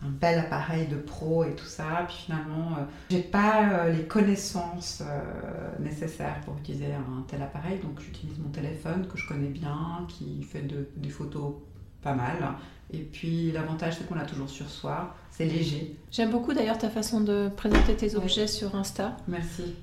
un 0.05 0.09
bel 0.09 0.39
appareil 0.39 0.87
de 0.87 0.95
pro 0.97 1.43
et 1.43 1.55
tout 1.55 1.65
ça. 1.65 2.05
Puis 2.07 2.17
finalement, 2.25 2.77
euh, 2.77 2.83
j'ai 3.09 3.21
pas 3.21 3.69
euh, 3.69 3.91
les 3.91 4.03
connaissances 4.03 5.01
euh, 5.05 5.69
nécessaires 5.79 6.39
pour 6.45 6.57
utiliser 6.57 6.93
un 6.93 7.23
tel 7.27 7.41
appareil. 7.41 7.79
Donc 7.79 7.99
j'utilise 7.99 8.37
mon 8.39 8.49
téléphone 8.49 9.07
que 9.07 9.17
je 9.17 9.27
connais 9.27 9.47
bien, 9.49 10.05
qui 10.07 10.43
fait 10.43 10.61
de- 10.61 10.87
des 10.97 11.09
photos 11.09 11.53
pas 12.01 12.13
mal. 12.13 12.37
Et 12.93 12.99
puis 12.99 13.51
l'avantage, 13.51 13.95
c'est 13.97 14.07
qu'on 14.07 14.15
l'a 14.15 14.25
toujours 14.25 14.49
sur 14.49 14.69
soi. 14.69 15.15
C'est 15.31 15.45
léger. 15.45 15.95
J'aime 16.11 16.31
beaucoup 16.31 16.53
d'ailleurs 16.53 16.77
ta 16.77 16.89
façon 16.89 17.19
de 17.21 17.49
présenter 17.57 17.95
tes 17.95 18.11
Ouais. 18.15 18.23
objets 18.23 18.47
sur 18.47 18.75
Insta. 18.75 19.17
Merci. 19.27 19.73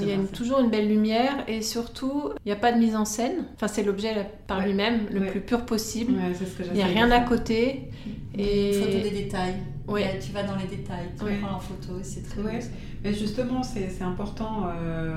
Il 0.00 0.08
y 0.08 0.10
a 0.10 0.14
une- 0.14 0.26
toujours 0.28 0.60
une 0.60 0.70
belle 0.70 0.88
lumière 0.88 1.44
et 1.48 1.62
surtout, 1.62 2.30
il 2.44 2.48
n'y 2.48 2.52
a 2.52 2.56
pas 2.56 2.72
de 2.72 2.78
mise 2.78 2.96
en 2.96 3.04
scène. 3.04 3.44
Enfin, 3.54 3.68
c'est 3.68 3.82
l'objet 3.82 4.26
par 4.46 4.58
Ouais. 4.58 4.66
lui-même, 4.66 5.06
le 5.12 5.20
Ouais. 5.20 5.26
plus 5.30 5.40
pur 5.40 5.64
possible. 5.64 6.12
Ouais, 6.14 6.32
c'est 6.38 6.46
ce 6.46 6.56
que 6.58 6.62
Il 6.68 6.72
n'y 6.74 6.82
a 6.82 6.86
rien 6.86 7.10
à 7.10 7.20
côté. 7.20 7.90
Et 8.36 8.76
Une 8.78 8.84
photo 8.84 8.98
des 8.98 9.10
détails. 9.10 9.54
Ouais. 9.88 10.04
Ouais, 10.04 10.18
tu 10.24 10.32
vas 10.32 10.42
dans 10.44 10.56
les 10.56 10.66
détails, 10.76 11.06
tu 11.18 11.24
Ouais. 11.24 11.38
prends 11.42 11.56
en 11.56 11.60
photo, 11.60 11.98
et 12.00 12.04
c'est 12.04 12.22
très 12.22 12.40
Ouais. 12.42 12.58
beau. 12.60 12.66
Mais 13.04 13.12
justement, 13.14 13.62
c'est 13.62 13.88
c'est 13.90 14.04
important. 14.04 14.66
euh, 14.68 15.14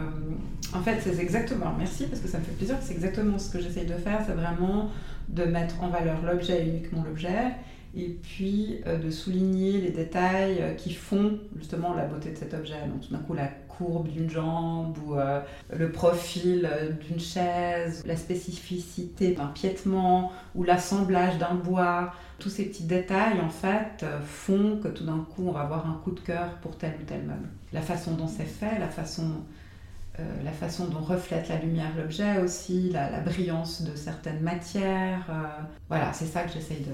en 0.75 0.81
fait, 0.81 0.97
c'est 1.03 1.19
exactement. 1.21 1.73
Merci 1.77 2.05
parce 2.05 2.21
que 2.21 2.27
ça 2.27 2.39
me 2.39 2.43
fait 2.43 2.51
plaisir. 2.53 2.75
C'est 2.81 2.93
exactement 2.93 3.37
ce 3.37 3.51
que 3.51 3.59
j'essaye 3.61 3.85
de 3.85 3.93
faire. 3.93 4.21
C'est 4.25 4.33
vraiment 4.33 4.89
de 5.29 5.43
mettre 5.43 5.81
en 5.83 5.89
valeur 5.89 6.17
l'objet 6.25 6.63
et 6.65 6.69
uniquement 6.69 7.03
l'objet. 7.03 7.53
Et 7.95 8.09
puis 8.09 8.81
euh, 8.87 8.97
de 8.97 9.11
souligner 9.11 9.79
les 9.79 9.91
détails 9.91 10.57
euh, 10.59 10.73
qui 10.73 10.93
font 10.93 11.37
justement 11.57 11.93
la 11.93 12.05
beauté 12.05 12.31
de 12.31 12.37
cet 12.37 12.55
objet. 12.55 12.87
Donc 12.87 13.01
tout 13.01 13.13
d'un 13.13 13.19
coup, 13.19 13.35
la 13.35 13.47
courbe 13.67 14.07
d'une 14.07 14.29
jambe 14.29 14.97
ou 15.05 15.15
euh, 15.15 15.41
le 15.75 15.91
profil 15.91 16.69
d'une 17.07 17.19
chaise, 17.19 18.03
la 18.05 18.15
spécificité 18.15 19.33
d'un 19.33 19.47
piétement 19.47 20.31
ou 20.55 20.63
l'assemblage 20.63 21.37
d'un 21.37 21.53
bois. 21.53 22.13
Tous 22.39 22.49
ces 22.49 22.65
petits 22.65 22.83
détails, 22.83 23.39
en 23.39 23.49
fait, 23.49 24.05
font 24.25 24.79
que 24.81 24.89
tout 24.89 25.05
d'un 25.05 25.19
coup, 25.19 25.47
on 25.47 25.51
va 25.51 25.61
avoir 25.61 25.87
un 25.87 26.01
coup 26.03 26.11
de 26.11 26.19
cœur 26.19 26.57
pour 26.61 26.77
tel 26.77 26.93
ou 26.99 27.05
tel 27.05 27.21
meuble. 27.21 27.47
La 27.71 27.81
façon 27.81 28.15
dont 28.15 28.27
c'est 28.27 28.43
fait, 28.43 28.79
la 28.79 28.89
façon, 28.89 29.27
la 30.17 30.51
façon 30.51 30.87
dont 30.87 30.99
reflète 30.99 31.47
la 31.47 31.57
lumière 31.57 31.91
l'objet 31.95 32.39
aussi, 32.39 32.89
la, 32.89 33.09
la 33.09 33.21
brillance 33.21 33.83
de 33.83 33.95
certaines 33.95 34.41
matières. 34.41 35.31
voilà, 35.87 36.11
c'est 36.11 36.25
ça 36.25 36.43
que 36.43 36.51
j'essaye 36.51 36.81
de, 36.81 36.91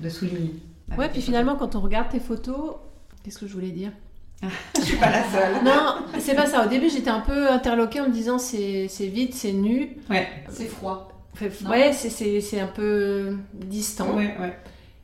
de 0.00 0.08
souligner. 0.08 0.54
Ouais, 0.90 0.96
puis 0.96 1.06
photos. 1.08 1.24
finalement, 1.24 1.56
quand 1.56 1.74
on 1.76 1.80
regarde 1.80 2.08
tes 2.10 2.20
photos, 2.20 2.76
qu'est-ce 3.22 3.38
que 3.38 3.46
je 3.46 3.52
voulais 3.54 3.70
dire? 3.70 3.90
Je 4.76 4.82
suis 4.82 4.96
pas 4.98 5.10
la 5.10 5.22
seule. 5.24 5.64
Non, 5.64 5.96
c'est 6.18 6.34
pas 6.34 6.46
ça. 6.46 6.66
Au 6.66 6.68
début, 6.68 6.90
j'étais 6.90 7.08
un 7.10 7.20
peu 7.20 7.50
interloquée 7.50 8.00
en 8.00 8.08
me 8.08 8.12
disant 8.12 8.38
c'est 8.38 8.88
c'est 8.88 9.06
vide, 9.06 9.32
c'est 9.32 9.52
nu. 9.52 9.96
Ouais, 10.10 10.28
C'est 10.50 10.66
froid. 10.66 11.08
Ouais, 11.66 11.92
c'est- 11.92 12.10
c'est 12.10 12.40
c'est 12.42 12.60
un 12.60 12.66
peu 12.66 13.36
distant. 13.54 14.14
ouais, 14.16 14.36
ouais. 14.38 14.56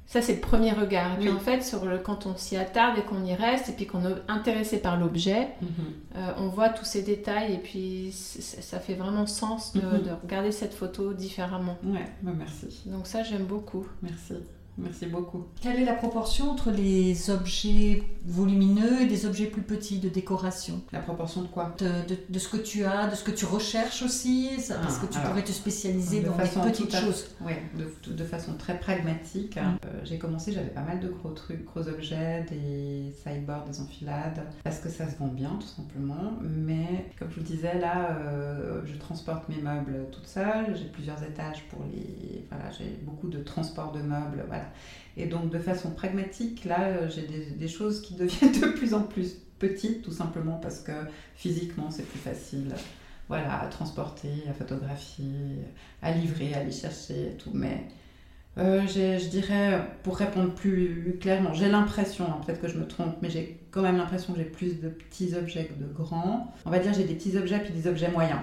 Ça, 0.06 0.20
c'est 0.20 0.34
le 0.34 0.40
premier 0.40 0.72
regard. 0.72 1.12
Et 1.14 1.20
puis 1.20 1.28
Oui. 1.30 1.34
en 1.36 1.38
fait, 1.38 1.62
sur 1.62 1.84
le, 1.86 1.98
quand 1.98 2.26
on 2.26 2.36
s'y 2.36 2.56
attarde 2.56 2.98
et 2.98 3.02
qu'on 3.02 3.24
y 3.24 3.32
reste, 3.32 3.68
et 3.68 3.72
puis 3.72 3.86
qu'on 3.86 4.04
est 4.04 4.14
intéressé 4.26 4.78
par 4.78 4.98
l'objet, 4.98 5.48
Mhm. 5.62 5.68
euh, 6.16 6.32
on 6.38 6.48
voit 6.48 6.68
tous 6.68 6.84
ces 6.84 7.02
détails, 7.02 7.54
et 7.54 7.58
puis 7.58 8.10
ça 8.12 8.80
fait 8.80 8.94
vraiment 8.94 9.26
sens 9.26 9.72
de, 9.72 9.80
Mhm. 9.80 10.02
de 10.02 10.10
regarder 10.22 10.50
cette 10.52 10.74
photo 10.74 11.12
différemment. 11.14 11.78
Ouais, 11.84 12.04
bah 12.22 12.32
merci. 12.36 12.82
Donc 12.86 13.06
ça, 13.06 13.22
j'aime 13.22 13.44
beaucoup. 13.44 13.86
Merci. 14.02 14.34
Merci 14.82 15.06
beaucoup. 15.06 15.46
Quelle 15.60 15.80
est 15.80 15.84
la 15.84 15.94
proportion 15.94 16.50
entre 16.50 16.70
les 16.70 17.30
objets 17.30 18.02
volumineux 18.24 19.02
et 19.02 19.06
des 19.06 19.26
objets 19.26 19.46
plus 19.46 19.62
petits 19.62 19.98
de 19.98 20.08
décoration? 20.08 20.80
La 20.92 21.00
proportion 21.00 21.42
de 21.42 21.48
quoi? 21.48 21.74
De, 21.78 21.86
de- 22.08 22.18
de 22.28 22.38
ce 22.38 22.48
que 22.48 22.56
tu 22.56 22.84
as, 22.84 23.08
de 23.08 23.14
ce 23.14 23.24
que 23.24 23.30
tu 23.30 23.44
recherches 23.44 24.02
aussi, 24.02 24.60
ça, 24.60 24.76
parce 24.76 24.98
Ah, 25.02 25.06
que 25.06 25.12
tu 25.12 25.18
alors, 25.18 25.30
pourrais 25.30 25.44
te 25.44 25.52
spécialiser 25.52 26.20
de 26.22 26.26
dans 26.28 26.34
façon 26.34 26.64
des 26.64 26.70
petites 26.70 26.94
à- 26.94 27.00
choses. 27.00 27.26
Oui, 27.40 27.52
de, 27.78 28.12
de 28.12 28.24
façon 28.24 28.54
très 28.54 28.78
pragmatique. 28.78 29.56
Mm. 29.56 29.60
Euh, 29.84 30.00
j'ai 30.04 30.18
commencé, 30.18 30.52
j'avais 30.52 30.68
pas 30.70 30.82
mal 30.82 31.00
de 31.00 31.08
gros 31.08 31.30
trucs, 31.30 31.64
gros 31.64 31.86
objets, 31.88 32.44
des 32.50 33.12
sideboards, 33.22 33.64
des 33.66 33.80
enfilades, 33.80 34.42
parce 34.64 34.78
que 34.78 34.88
ça 34.88 35.08
se 35.10 35.16
vend 35.16 35.28
bien 35.28 35.56
tout 35.60 35.66
simplement. 35.68 36.32
Mais 36.42 37.06
comme 37.18 37.28
je 37.30 37.34
vous 37.36 37.40
le 37.40 37.46
disais, 37.46 37.78
là, 37.78 38.16
euh, 38.18 38.80
je 38.84 38.96
transporte 38.96 39.48
mes 39.48 39.60
meubles 39.62 40.06
toute 40.12 40.26
seule. 40.26 40.76
J'ai 40.76 40.86
plusieurs 40.86 41.22
étages 41.22 41.64
pour 41.68 41.80
les. 41.92 42.44
Voilà, 42.50 42.70
j'ai 42.70 42.98
beaucoup 43.02 43.28
de 43.28 43.38
transport 43.42 43.92
de 43.92 44.00
meubles. 44.00 44.44
Voilà. 44.48 44.64
Et 45.16 45.26
donc, 45.26 45.50
de 45.50 45.58
façon 45.58 45.90
pragmatique, 45.90 46.64
là, 46.64 46.84
euh, 46.84 47.10
j'ai 47.10 47.22
des, 47.22 47.68
choses 47.68 48.00
qui 48.02 48.14
deviennent 48.16 48.58
de 48.60 48.66
plus 48.66 48.94
en 48.94 49.02
plus 49.02 49.36
petites, 49.58 50.02
tout 50.02 50.12
simplement 50.12 50.58
parce 50.62 50.80
que 50.80 50.92
physiquement, 51.34 51.90
c'est 51.90 52.06
plus 52.06 52.18
facile. 52.18 52.74
Voilà, 53.28 53.60
à 53.60 53.66
transporter, 53.66 54.30
à 54.48 54.52
photographier, 54.52 55.24
à 56.02 56.10
livrer, 56.10 56.52
à 56.54 56.58
aller 56.58 56.72
chercher 56.72 57.28
et 57.28 57.36
tout. 57.36 57.52
Mais 57.54 57.84
euh, 58.58 58.82
je 58.88 59.28
dirais, 59.28 59.80
pour 60.02 60.16
répondre 60.16 60.52
plus 60.52 61.16
clairement, 61.20 61.54
j'ai 61.54 61.68
l'impression, 61.68 62.26
peut-être 62.44 62.60
que 62.60 62.66
je 62.66 62.76
me 62.76 62.88
trompe, 62.88 63.14
mais 63.22 63.30
j'ai 63.30 63.60
quand 63.70 63.82
même 63.82 63.96
l'impression 63.96 64.32
que 64.32 64.40
j'ai 64.40 64.44
plus 64.44 64.80
de 64.80 64.88
petits 64.88 65.34
objets 65.36 65.66
que 65.66 65.74
de 65.74 65.86
grands. 65.92 66.52
On 66.64 66.70
va 66.70 66.80
dire 66.80 66.92
j'ai 66.92 67.04
des 67.04 67.14
petits 67.14 67.36
objets 67.36 67.60
puis 67.60 67.72
des 67.72 67.86
objets 67.86 68.10
moyens. 68.10 68.40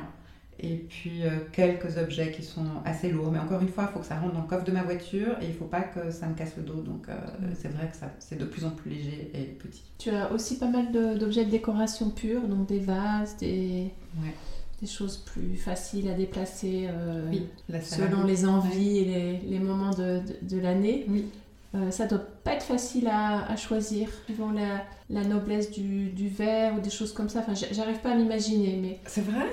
Et 0.59 0.75
puis 0.75 1.23
euh, 1.23 1.29
quelques 1.51 1.97
objets 1.97 2.31
qui 2.31 2.43
sont 2.43 2.65
assez 2.85 3.09
lourds. 3.09 3.31
Mais 3.31 3.39
encore 3.39 3.61
une 3.61 3.67
fois, 3.69 3.87
il 3.89 3.93
faut 3.93 3.99
que 3.99 4.05
ça 4.05 4.19
rentre 4.19 4.33
dans 4.33 4.41
le 4.41 4.47
coffre 4.47 4.63
de 4.65 4.71
ma 4.71 4.83
voiture 4.83 5.33
et 5.41 5.45
il 5.45 5.49
ne 5.49 5.53
faut 5.53 5.65
pas 5.65 5.81
que 5.81 6.09
ça 6.11 6.27
me 6.27 6.33
casse 6.35 6.53
le 6.57 6.63
dos. 6.63 6.81
Donc 6.81 7.07
euh, 7.09 7.13
c'est 7.59 7.67
vrai 7.69 7.87
que 7.87 7.97
c'est 8.19 8.37
de 8.39 8.45
plus 8.45 8.65
en 8.65 8.71
plus 8.71 8.89
léger 8.89 9.31
et 9.33 9.43
petit. 9.43 9.83
Tu 9.99 10.09
as 10.09 10.31
aussi 10.31 10.57
pas 10.57 10.67
mal 10.67 10.91
d'objets 11.19 11.45
de 11.45 11.51
décoration 11.51 12.09
pure, 12.09 12.41
donc 12.47 12.67
des 12.67 12.79
vases, 12.79 13.37
des, 13.37 13.91
Ouais. 14.23 14.33
des 14.81 14.87
choses 14.87 15.17
plus 15.17 15.55
faciles 15.57 16.09
à 16.09 16.13
déplacer 16.13 16.87
euh, 16.89 17.29
Oui, 17.29 17.47
selon 17.81 18.23
les 18.23 18.45
envies 18.45 18.97
et 18.99 19.05
les, 19.05 19.37
les 19.39 19.59
moments 19.59 19.91
de, 19.91 20.21
de- 20.21 20.55
de 20.55 20.59
l'année. 20.61 21.05
Oui. 21.09 21.25
Euh, 21.75 21.91
ça 21.91 22.07
doit 22.07 22.23
pas 22.45 22.53
être 22.53 22.63
facile 22.63 23.07
à, 23.09 23.45
à 23.51 23.55
choisir, 23.57 24.07
suivant 24.25 24.51
la, 24.51 24.83
la 25.09 25.25
noblesse 25.25 25.69
du, 25.69 26.09
du 26.11 26.29
verre 26.29 26.73
ou 26.77 26.79
des 26.79 26.89
choses 26.89 27.11
comme 27.11 27.27
ça. 27.27 27.39
Enfin, 27.45 27.53
j'arrive 27.73 27.97
pas 27.99 28.11
à 28.11 28.15
m'imaginer, 28.15 28.79
mais 28.81 28.99
C'est 29.05 29.21
vrai? 29.25 29.45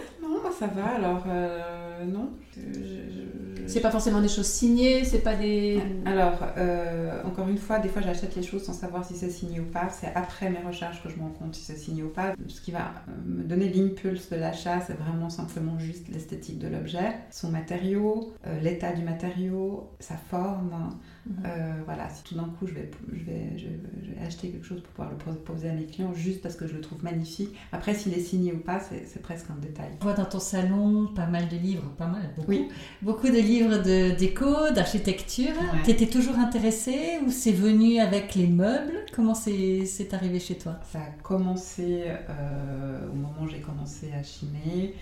Moi 0.45 0.53
ça 0.59 0.67
va. 0.69 0.87
Alors, 0.97 1.25
euh, 1.27 2.05
non. 2.05 2.31
Je- 2.57 2.61
je- 2.73 2.81
je- 2.81 3.67
c'est 3.67 3.81
pas 3.81 3.91
forcément 3.91 4.21
des 4.21 4.29
choses 4.29 4.47
signées, 4.47 5.05
c'est 5.05 5.21
pas 5.21 5.35
des. 5.35 5.81
Alors, 6.05 6.39
euh, 6.59 7.23
encore 7.25 7.49
une 7.49 7.57
fois, 7.59 7.79
des 7.79 7.89
fois 7.89 8.03
j'achète 8.03 8.37
les 8.37 8.43
choses 8.43 8.63
sans 8.63 8.75
savoir 8.75 9.05
si 9.05 9.15
c'est 9.15 9.31
signé 9.31 9.59
ou 9.61 9.65
pas. 9.65 9.89
C'est 9.91 10.13
après 10.15 10.51
mes 10.51 10.59
recherches 10.65 11.03
que 11.03 11.09
je 11.09 11.17
me 11.17 11.23
rends 11.23 11.31
compte 11.31 11.55
si 11.55 11.63
c'est 11.65 11.77
signé 11.77 12.03
ou 12.03 12.11
pas. 12.11 12.35
Ce 12.47 12.61
qui 12.61 12.73
va 12.73 12.79
euh, 13.09 13.13
me 13.27 13.43
donner 13.43 13.71
l'impulse 13.71 14.29
de 14.31 14.37
l'achat, 14.37 14.81
c'est 14.87 14.99
vraiment 14.99 15.31
simplement 15.31 15.79
juste 15.79 16.09
l'esthétique 16.09 16.59
de 16.59 16.69
l'objet, 16.69 17.15
son 17.31 17.51
matériau, 17.51 18.33
euh, 18.47 18.61
l'état 18.61 18.93
du 18.93 19.03
matériau, 19.03 19.89
sa 19.99 20.17
forme. 20.17 20.91
Euh, 21.27 21.73
voilà, 21.87 22.11
si 22.11 22.23
tout 22.23 22.35
d'un 22.35 22.51
coup 22.59 22.67
je 22.67 22.75
vais, 22.75 22.91
je, 23.13 23.25
vais, 23.25 23.59
je, 23.59 23.65
vais, 23.65 23.81
je 24.03 24.11
vais 24.11 24.27
acheter 24.27 24.51
quelque 24.51 24.67
chose 24.67 24.83
pour 24.83 24.91
pouvoir 24.91 25.11
le 25.11 25.17
proposer 25.17 25.71
à 25.71 25.73
mes 25.73 25.87
clients 25.87 26.13
juste 26.13 26.43
parce 26.43 26.55
que 26.55 26.67
je 26.67 26.75
le 26.75 26.83
trouve 26.83 27.03
magnifique. 27.03 27.55
Après, 27.73 27.95
s'il 27.95 28.13
est 28.13 28.21
signé 28.21 28.53
ou 28.53 28.59
pas, 28.59 28.79
c'est 28.81 29.23
presque 29.23 29.47
un 29.51 29.57
détail. 29.57 29.89
On 30.01 30.05
voit 30.05 30.13
dans 30.13 30.27
ton 30.27 30.39
salon 30.39 31.09
pas 31.15 31.27
mal 31.27 31.49
de 31.49 31.57
livres, 31.57 31.91
pas 31.97 32.09
mal, 32.09 32.31
beaucoup. 32.37 32.51
Oui. 32.51 32.69
Beaucoup 33.01 33.29
de 33.29 33.39
livres 33.39 33.79
de 33.79 34.15
déco, 34.19 34.71
d'architecture. 34.75 35.55
Ouais. 35.73 35.83
T'étais 35.85 36.09
toujours 36.09 36.39
intéressée 36.39 37.19
ou 37.27 37.31
c'est 37.31 37.53
venu 37.53 38.01
avec 38.01 38.35
les 38.35 38.47
meubles? 38.47 39.07
Comment 39.15 39.35
c'est 39.35 39.87
c'est 39.87 40.13
arrivé 40.13 40.39
chez 40.41 40.59
toi? 40.59 40.79
Ça 40.93 40.99
a 40.99 41.23
commencé 41.23 42.05
euh, 42.29 43.09
au 43.11 43.15
moment 43.15 43.43
où 43.43 43.49
j'ai 43.49 43.61
commencé 43.61 44.13
à 44.13 44.23
chiner. 44.23 44.95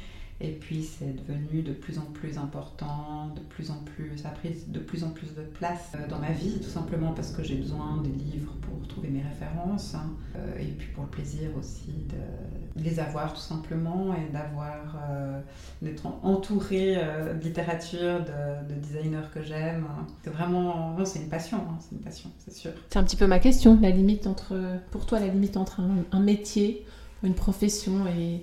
Et 0.44 0.50
puis 0.50 0.82
c'est 0.82 1.14
devenu 1.28 1.62
de 1.62 1.72
plus 1.72 1.98
en 2.00 2.06
plus 2.12 2.36
important, 2.36 3.28
de 3.36 3.40
plus 3.42 3.70
en 3.70 3.76
plus, 3.76 4.18
ça 4.18 4.30
a 4.30 4.32
pris 4.32 4.56
de 4.66 4.80
plus 4.80 5.04
en 5.04 5.10
plus 5.10 5.28
de 5.36 5.42
place 5.42 5.92
euh, 5.94 6.08
dans 6.08 6.18
ma 6.18 6.32
vie, 6.32 6.58
tout 6.58 6.68
simplement 6.68 7.12
parce 7.12 7.30
que 7.30 7.44
j'ai 7.44 7.54
besoin 7.54 8.02
des 8.02 8.10
livres 8.10 8.52
pour 8.60 8.88
trouver 8.88 9.08
mes 9.08 9.22
références, 9.22 9.94
hein. 9.94 10.10
Euh, 10.34 10.58
et 10.58 10.66
puis 10.66 10.88
pour 10.94 11.04
le 11.04 11.10
plaisir 11.10 11.48
aussi 11.56 11.92
de 12.08 12.82
les 12.82 12.98
avoir 12.98 13.32
tout 13.32 13.40
simplement 13.40 14.14
et 14.14 14.32
d'avoir, 14.32 14.96
euh, 15.12 15.40
d'être 15.80 16.06
en- 16.06 16.18
entourée 16.24 16.96
euh, 16.96 17.34
de 17.34 17.44
littérature, 17.44 18.24
de, 18.24 18.74
de 18.74 18.80
designers 18.80 19.28
que 19.32 19.42
j'aime. 19.42 19.86
C'est 20.24 20.30
vraiment, 20.30 21.04
c'est 21.04 21.20
une 21.20 21.28
passion, 21.28 21.58
hein, 21.58 21.78
c'est 21.78 21.94
une 21.94 22.02
passion, 22.02 22.30
c'est 22.38 22.52
sûr. 22.52 22.72
C'est 22.90 22.98
un 22.98 23.04
petit 23.04 23.16
peu 23.16 23.28
ma 23.28 23.38
question, 23.38 23.78
la 23.80 23.90
limite 23.90 24.26
entre, 24.26 24.56
pour 24.90 25.06
toi, 25.06 25.20
la 25.20 25.28
limite 25.28 25.56
entre 25.56 25.80
un 26.10 26.20
métier, 26.20 26.84
une 27.22 27.34
profession 27.34 28.08
et, 28.08 28.42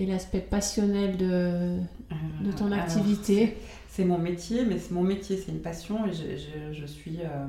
et 0.00 0.06
l'aspect 0.06 0.40
passionnel 0.40 1.16
de, 1.16 1.76
de 2.44 2.52
ton 2.52 2.64
Euh, 2.66 2.72
Alors, 2.72 2.84
activité. 2.84 3.56
C'est 3.88 4.04
mon 4.04 4.18
métier, 4.18 4.64
mais 4.64 4.78
c'est 4.78 4.92
mon 4.92 5.02
métier, 5.02 5.36
c'est 5.36 5.52
une 5.52 5.60
passion 5.60 6.06
et 6.06 6.12
je, 6.12 6.36
je- 6.36 6.72
je 6.80 6.86
suis, 6.86 7.18
euh, 7.20 7.46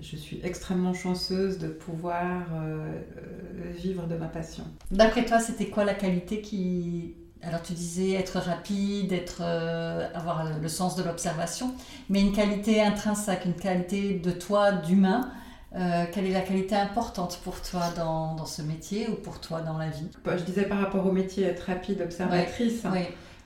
je 0.00 0.16
suis 0.16 0.40
extrêmement 0.42 0.94
chanceuse 0.94 1.58
de 1.58 1.68
pouvoir 1.68 2.42
euh, 2.54 2.88
euh, 3.18 3.72
vivre 3.76 4.06
de 4.06 4.16
ma 4.16 4.26
passion. 4.28 4.64
D'après 4.90 5.24
toi, 5.26 5.38
c'était 5.40 5.66
quoi 5.66 5.84
la 5.84 5.94
qualité 5.94 6.40
qui... 6.40 7.14
Alors 7.42 7.62
tu 7.62 7.72
disais 7.72 8.12
être 8.12 8.38
rapide, 8.38 9.12
être, 9.12 9.40
euh, 9.42 10.06
avoir 10.14 10.58
le 10.60 10.68
sens 10.68 10.94
de 10.96 11.02
l'observation, 11.02 11.74
mais 12.10 12.20
une 12.20 12.32
qualité 12.32 12.82
intrinsèque, 12.82 13.44
une 13.46 13.54
qualité 13.54 14.14
de 14.14 14.30
toi, 14.30 14.72
d'humain. 14.72 15.30
Euh, 15.76 16.04
quelle 16.12 16.26
est 16.26 16.32
la 16.32 16.40
qualité 16.40 16.74
importante 16.74 17.40
pour 17.44 17.60
toi 17.62 17.84
dans, 17.96 18.34
dans 18.34 18.46
ce 18.46 18.62
métier 18.62 19.08
ou 19.08 19.14
pour 19.14 19.40
toi 19.40 19.60
dans 19.60 19.78
la 19.78 19.88
vie? 19.88 20.08
Bah, 20.24 20.36
Je 20.36 20.42
disais 20.44 20.64
par 20.64 20.78
rapport 20.78 21.06
au 21.06 21.12
métier, 21.12 21.44
être 21.44 21.60
rapide, 21.60 22.00
observatrice. 22.02 22.82
Oui, 22.92 23.00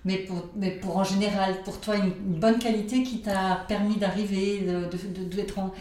mais 0.04 0.18
pour, 0.18 0.48
mais 0.56 0.70
pour 0.70 0.96
en 0.96 1.04
général, 1.04 1.62
pour 1.64 1.80
toi, 1.80 1.96
une, 1.96 2.12
une 2.34 2.40
bonne 2.40 2.58
qualité 2.58 3.02
qui 3.02 3.20
t'a 3.20 3.64
permis 3.68 3.96
d'arriver, 3.96 4.66
d'être 5.34 5.58
en- 5.58 5.72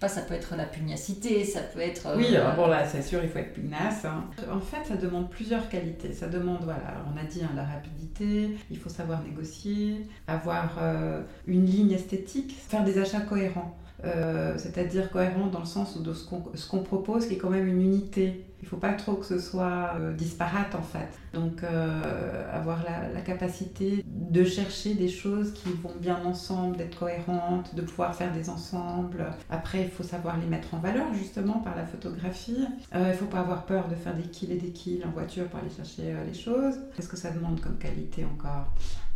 pas, 0.00 0.08
ça 0.08 0.22
peut 0.22 0.34
être 0.34 0.56
la 0.56 0.64
pugnacité, 0.64 1.44
ça 1.44 1.60
peut 1.60 1.78
être. 1.78 2.08
euh, 2.08 2.16
Oui, 2.16 2.34
alors 2.34 2.56
bon 2.56 2.66
là, 2.66 2.84
c'est 2.88 3.02
sûr, 3.02 3.20
il 3.22 3.28
faut 3.30 3.38
être 3.38 3.52
pugnace. 3.52 4.04
hein. 4.04 4.24
En 4.52 4.58
fait, 4.58 4.84
ça 4.88 4.96
demande 4.96 5.30
plusieurs 5.30 5.68
qualités. 5.68 6.12
Ça 6.12 6.26
demande, 6.26 6.58
voilà, 6.64 7.04
on 7.14 7.16
a 7.16 7.22
dit 7.22 7.40
hein, 7.44 7.50
la 7.54 7.62
rapidité, 7.62 8.56
il 8.68 8.78
faut 8.78 8.88
savoir 8.88 9.22
négocier, 9.22 10.04
avoir 10.26 10.76
euh, 10.80 11.20
une 11.46 11.64
ligne 11.66 11.92
esthétique, 11.92 12.52
faire 12.68 12.82
des 12.82 12.98
achats 12.98 13.20
cohérents. 13.20 13.76
Euh, 14.04 14.54
c'est-à-dire 14.56 15.10
cohérent 15.10 15.46
dans 15.46 15.60
le 15.60 15.64
sens 15.66 16.00
de 16.02 16.12
ce 16.12 16.68
qu'on 16.68 16.82
propose 16.82 17.26
qui 17.26 17.34
est 17.34 17.38
quand 17.38 17.50
même 17.50 17.68
une 17.68 17.80
unité. 17.80 18.46
Il 18.60 18.66
ne 18.66 18.68
faut 18.68 18.76
pas 18.76 18.92
trop 18.92 19.14
que 19.14 19.26
ce 19.26 19.38
soit 19.38 19.92
euh, 19.96 20.12
disparate 20.12 20.74
en 20.74 20.82
fait. 20.82 21.08
Donc 21.34 21.62
euh, 21.62 22.44
avoir 22.52 22.82
la, 22.84 23.12
la 23.12 23.20
capacité 23.20 24.04
de 24.06 24.44
chercher 24.44 24.94
des 24.94 25.08
choses 25.08 25.52
qui 25.52 25.70
vont 25.70 25.94
bien 26.00 26.24
ensemble, 26.24 26.76
d'être 26.76 26.98
cohérentes, 26.98 27.74
de 27.74 27.82
pouvoir 27.82 28.14
faire 28.14 28.32
des 28.32 28.48
ensembles. 28.50 29.26
Après, 29.50 29.82
il 29.82 29.90
faut 29.90 30.04
savoir 30.04 30.36
les 30.38 30.46
mettre 30.46 30.74
en 30.74 30.78
valeur 30.78 31.12
justement 31.14 31.58
par 31.60 31.76
la 31.76 31.84
photographie. 31.84 32.66
Il 32.94 33.00
ne 33.00 33.12
faut 33.12 33.26
pas 33.26 33.40
avoir 33.40 33.66
peur 33.66 33.88
de 33.88 33.94
faire 33.94 34.14
des 34.14 34.22
kills 34.22 34.52
et 34.52 34.58
des 34.58 34.70
kills 34.70 35.04
en 35.04 35.10
voiture 35.10 35.46
pour 35.48 35.58
aller 35.60 35.70
chercher 35.70 36.14
les 36.26 36.34
choses. 36.34 36.76
Qu'est-ce 36.94 37.08
que 37.08 37.16
ça 37.16 37.30
demande 37.30 37.60
comme 37.60 37.78
qualité 37.78 38.24
encore? 38.24 38.72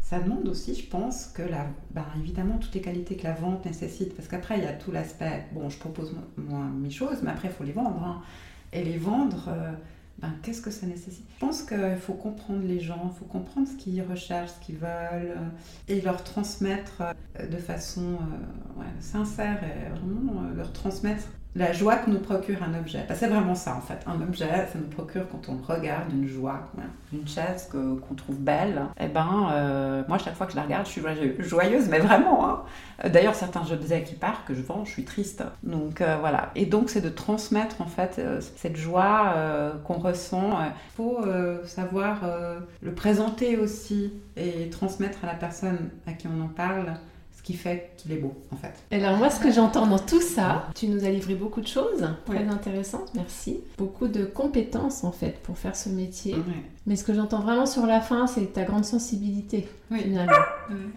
Ça 0.08 0.20
demande 0.20 0.46
aussi, 0.46 0.72
je 0.76 0.86
pense, 0.88 1.26
que 1.26 1.42
la, 1.42 1.66
ben, 1.90 2.06
évidemment 2.20 2.58
toutes 2.58 2.74
les 2.74 2.80
qualités 2.80 3.16
que 3.16 3.24
la 3.24 3.32
vente 3.34 3.64
nécessite, 3.66 4.14
parce 4.14 4.28
qu'après 4.28 4.56
il 4.58 4.62
y 4.62 4.66
a 4.68 4.72
tout 4.72 4.92
l'aspect, 4.92 5.46
bon, 5.52 5.68
je 5.68 5.78
propose 5.78 6.14
moi 6.36 6.60
mes 6.80 6.90
choses, 6.90 7.18
mais 7.24 7.30
après 7.30 7.48
il 7.48 7.54
faut 7.54 7.64
les 7.64 7.72
vendre. 7.72 8.00
hein. 8.04 8.22
Et 8.72 8.84
les 8.84 8.98
vendre, 8.98 9.48
euh, 9.48 9.72
ben, 10.18 10.32
qu'est-ce 10.44 10.62
que 10.62 10.70
ça 10.70 10.86
nécessite? 10.86 11.24
Je 11.34 11.40
pense 11.44 11.62
qu'il 11.64 11.96
faut 12.00 12.12
comprendre 12.14 12.62
les 12.64 12.78
gens, 12.78 13.10
il 13.12 13.18
faut 13.18 13.24
comprendre 13.24 13.66
ce 13.66 13.74
qu'ils 13.76 14.00
recherchent, 14.02 14.52
ce 14.60 14.64
qu'ils 14.66 14.76
veulent, 14.76 15.34
euh, 15.36 15.48
et 15.88 16.00
leur 16.00 16.22
transmettre 16.22 17.02
euh, 17.40 17.46
de 17.48 17.56
façon 17.56 18.18
sincère 19.00 19.58
et 19.64 19.90
vraiment 19.90 20.42
leur 20.54 20.72
transmettre 20.72 21.24
la 21.56 21.72
joie 21.72 21.96
que 21.96 22.10
nous 22.10 22.18
procure 22.18 22.58
un 22.62 22.78
objet. 22.78 23.04
Que 23.08 23.14
c'est 23.14 23.28
vraiment 23.28 23.54
ça 23.54 23.74
en 23.76 23.80
fait. 23.80 23.98
Un 24.06 24.20
objet, 24.20 24.46
ça 24.46 24.78
nous 24.78 24.88
procure 24.88 25.22
quand 25.30 25.48
on 25.48 25.56
regarde 25.72 26.12
une 26.12 26.28
joie. 26.28 26.60
Une 27.12 27.26
chaise 27.26 27.68
qu'on 27.72 28.14
trouve 28.14 28.36
belle. 28.36 28.82
Et 29.00 29.08
ben, 29.08 29.48
euh, 29.52 30.02
moi, 30.08 30.18
chaque 30.18 30.34
fois 30.34 30.46
que 30.46 30.52
je 30.52 30.56
la 30.56 30.64
regarde, 30.64 30.86
je 30.86 30.90
suis 30.92 31.02
joyeuse, 31.38 31.88
mais 31.88 31.98
vraiment. 31.98 32.46
hein. 32.48 32.62
Euh, 33.04 33.08
D'ailleurs, 33.08 33.34
certains 33.34 33.64
objets 33.72 34.02
qui 34.02 34.14
partent, 34.14 34.46
que 34.46 34.54
je 34.54 34.60
vends, 34.62 34.84
je 34.84 34.90
suis 34.90 35.04
triste. 35.04 35.44
Donc 35.62 36.00
euh, 36.00 36.16
voilà. 36.20 36.50
Et 36.56 36.66
donc, 36.66 36.90
c'est 36.90 37.00
de 37.00 37.08
transmettre 37.08 37.80
en 37.80 37.86
fait 37.86 38.20
cette 38.56 38.76
joie 38.76 39.34
qu'on 39.84 39.98
ressent. 39.98 40.58
Il 40.62 40.94
faut 40.96 41.18
savoir 41.64 42.20
le 42.82 42.92
présenter 42.92 43.56
aussi 43.56 44.12
et 44.36 44.68
transmettre 44.70 45.24
à 45.24 45.26
la 45.26 45.34
personne 45.34 45.90
à 46.06 46.12
qui 46.12 46.26
on 46.26 46.44
en 46.44 46.48
parle 46.48 46.92
qui 47.46 47.54
fait 47.54 47.92
qu'il 47.96 48.10
est 48.10 48.16
beau 48.16 48.34
en 48.52 48.56
fait. 48.56 48.72
Et 48.90 48.96
alors 49.04 49.16
moi, 49.18 49.30
ce 49.30 49.38
que 49.38 49.52
j'entends 49.52 49.86
dans 49.86 50.00
tout 50.00 50.20
ça, 50.20 50.66
tu 50.74 50.88
nous 50.88 51.04
as 51.04 51.10
livré 51.10 51.36
beaucoup 51.36 51.60
de 51.60 51.68
choses, 51.68 52.04
très 52.26 52.38
Ouais. 52.38 52.48
intéressantes, 52.50 53.12
merci. 53.14 53.60
Beaucoup 53.78 54.08
de 54.08 54.24
compétences 54.24 55.04
en 55.04 55.12
fait 55.12 55.40
pour 55.44 55.56
faire 55.56 55.76
ce 55.76 55.88
métier. 55.88 56.34
Ouais. 56.34 56.40
Mais 56.88 56.96
ce 56.96 57.04
que 57.04 57.14
j'entends 57.14 57.38
vraiment 57.38 57.64
sur 57.66 57.86
la 57.86 58.00
fin, 58.00 58.26
c'est 58.26 58.52
ta 58.52 58.64
grande 58.64 58.84
sensibilité 58.84 59.68
Oui. 59.92 60.00
finalement. 60.02 60.32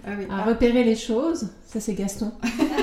Ah 0.08 0.10
oui. 0.18 0.26
À 0.32 0.42
repérer 0.44 0.84
les 0.84 0.96
choses, 0.96 1.50
ça 1.68 1.80
c'est 1.80 1.94
Gaston. 1.94 2.32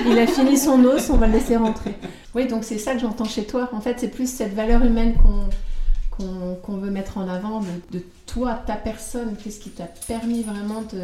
Il 0.05 0.17
a 0.17 0.27
fini 0.27 0.57
son 0.57 0.81
os, 0.85 1.09
on 1.09 1.17
va 1.17 1.27
le 1.27 1.33
laisser 1.33 1.57
rentrer. 1.57 1.93
Oui, 2.35 2.47
donc 2.47 2.63
c'est 2.63 2.77
ça 2.77 2.93
que 2.93 2.99
j'entends 2.99 3.25
chez 3.25 3.43
toi. 3.45 3.69
En 3.73 3.81
fait, 3.81 3.99
c'est 3.99 4.07
plus 4.11 4.31
cette 4.33 4.53
valeur 4.53 4.81
humaine 4.85 5.13
qu'on 5.15 5.49
qu'on 6.11 6.55
qu'on 6.63 6.77
veut 6.77 6.89
mettre 6.89 7.17
en 7.17 7.27
avant 7.27 7.59
de, 7.59 7.97
de 7.97 8.03
toi, 8.27 8.53
ta 8.65 8.75
personne. 8.75 9.35
Qu'est-ce 9.43 9.59
qui 9.59 9.71
t'a 9.71 9.89
permis 10.07 10.41
vraiment 10.41 10.83
de 10.93 11.01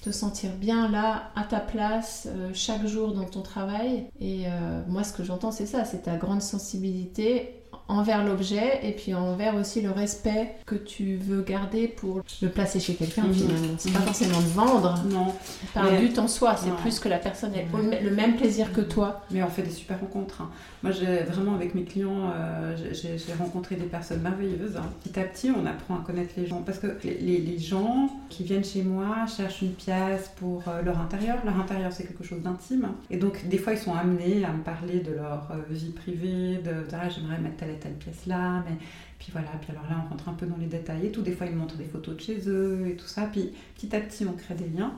te 0.00 0.10
sentir 0.10 0.52
bien 0.52 0.90
là, 0.90 1.30
à 1.36 1.44
ta 1.44 1.60
place, 1.60 2.26
euh, 2.30 2.50
chaque 2.54 2.86
jour 2.86 3.12
dans 3.12 3.24
ton 3.24 3.42
travail. 3.42 4.06
Et 4.18 4.46
euh, 4.46 4.82
moi, 4.88 5.04
ce 5.04 5.12
que 5.12 5.24
j'entends, 5.24 5.52
c'est 5.52 5.66
ça, 5.66 5.84
c'est 5.84 6.02
ta 6.02 6.16
grande 6.16 6.42
sensibilité 6.42 7.59
envers 7.90 8.24
l'objet 8.24 8.80
et 8.82 8.92
puis 8.92 9.14
envers 9.14 9.54
aussi 9.56 9.80
le 9.82 9.90
respect 9.90 10.54
que 10.66 10.74
tu 10.76 11.16
veux 11.16 11.42
garder 11.42 11.88
pour 11.88 12.22
le 12.42 12.48
placer 12.48 12.78
chez 12.80 12.94
quelqu'un 12.94 13.24
Mhm. 13.24 13.32
finalement. 13.34 13.74
C'est 13.78 13.92
pas 13.92 13.98
Mhm. 13.98 14.04
forcément 14.06 14.40
de 14.40 14.46
vendre, 14.46 15.04
Non, 15.10 15.26
pas 15.74 15.80
un 15.80 15.90
Mais- 15.92 15.98
but 16.00 16.18
en 16.18 16.28
soi, 16.28 16.54
c'est 16.56 16.74
plus 16.76 16.98
que 17.00 17.08
la 17.08 17.18
personne 17.18 17.52
ait 17.54 17.66
le 18.02 18.10
même 18.10 18.36
plaisir 18.36 18.72
que 18.72 18.80
toi. 18.80 19.22
mais 19.30 19.42
on 19.42 19.48
fait 19.48 19.62
des 19.62 19.70
super 19.70 19.98
rencontres. 20.00 20.40
hein. 20.42 20.50
Moi, 20.82 20.92
j'ai 20.92 21.24
vraiment 21.24 21.54
avec 21.54 21.74
mes 21.74 21.82
clients, 21.84 22.30
euh, 22.34 22.74
j'ai- 22.92 23.16
rencontré 23.38 23.76
des 23.76 23.84
personnes 23.84 24.20
merveilleuses. 24.22 24.76
hein. 24.76 24.82
Petit 25.02 25.18
à 25.20 25.24
petit, 25.24 25.50
on 25.50 25.66
apprend 25.66 25.96
à 25.96 26.02
connaître 26.04 26.32
les 26.36 26.46
gens 26.46 26.62
parce 26.62 26.78
que 26.78 26.86
les, 27.04 27.14
les- 27.18 27.38
les 27.38 27.58
gens 27.58 28.08
qui 28.28 28.44
viennent 28.44 28.64
chez 28.64 28.82
moi 28.82 29.26
cherchent 29.26 29.62
une 29.62 29.72
pièce 29.72 30.30
pour 30.36 30.62
euh, 30.68 30.82
leur 30.82 30.98
intérieur. 31.00 31.38
Leur 31.44 31.58
intérieur, 31.58 31.92
c'est 31.92 32.04
quelque 32.04 32.24
chose 32.24 32.40
d'intime. 32.42 32.88
Et 33.10 33.16
donc, 33.16 33.46
des 33.48 33.58
fois, 33.58 33.72
ils 33.72 33.78
sont 33.78 33.94
amenés 33.94 34.44
à 34.44 34.52
me 34.52 34.62
parler 34.62 35.00
de 35.00 35.12
leur 35.12 35.48
euh, 35.50 35.56
vie 35.70 35.90
privée, 35.90 36.56
de, 36.64 36.70
de, 36.70 36.86
ah, 36.94 37.08
j'aimerais 37.08 37.38
mettre 37.38 37.56
telle 37.56 37.70
telle 37.80 37.94
pièce 37.94 38.26
là, 38.26 38.62
mais 38.68 38.76
puis 39.18 39.28
voilà, 39.32 39.50
puis 39.60 39.70
alors 39.70 39.84
là, 39.90 40.02
on 40.04 40.08
rentre 40.08 40.28
un 40.28 40.32
peu 40.32 40.46
dans 40.46 40.56
les 40.56 40.66
détails 40.66 41.06
et 41.06 41.12
tout. 41.12 41.20
Des 41.20 41.32
fois, 41.32 41.46
ils 41.46 41.54
montrent 41.54 41.76
des 41.76 41.84
photos 41.84 42.16
de 42.16 42.20
chez 42.20 42.48
eux 42.48 42.86
et 42.88 42.96
tout 42.96 43.06
ça. 43.06 43.28
Puis 43.30 43.52
petit 43.74 43.94
à 43.94 44.00
petit, 44.00 44.24
on 44.24 44.32
crée 44.32 44.54
des 44.54 44.68
liens. 44.68 44.94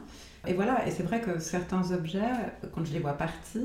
Et 0.47 0.55
voilà, 0.55 0.87
et 0.87 0.90
c'est 0.90 1.03
vrai 1.03 1.21
que 1.21 1.38
certains 1.38 1.92
objets, 1.92 2.21
quand 2.73 2.85
je 2.85 2.92
les 2.92 2.99
vois 2.99 3.12
partir, 3.12 3.62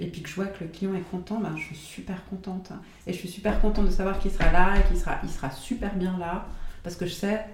et 0.00 0.06
puis 0.06 0.22
que 0.22 0.28
je 0.28 0.34
vois 0.34 0.46
que 0.46 0.64
le 0.64 0.70
client 0.70 0.94
est 0.94 1.08
content, 1.10 1.40
ben, 1.40 1.54
je 1.56 1.62
suis 1.62 1.76
super 1.76 2.24
contente. 2.26 2.72
Et 3.06 3.12
je 3.12 3.18
suis 3.18 3.28
super 3.28 3.60
contente 3.60 3.86
de 3.86 3.90
savoir 3.90 4.18
qu'il 4.18 4.30
sera 4.30 4.50
là 4.52 4.78
et 4.78 4.88
qu'il 4.88 4.96
sera, 4.96 5.18
il 5.22 5.30
sera 5.30 5.50
super 5.50 5.94
bien 5.94 6.16
là. 6.18 6.46
Parce 6.82 6.96
que 6.96 7.06
je 7.06 7.12
sais, 7.12 7.44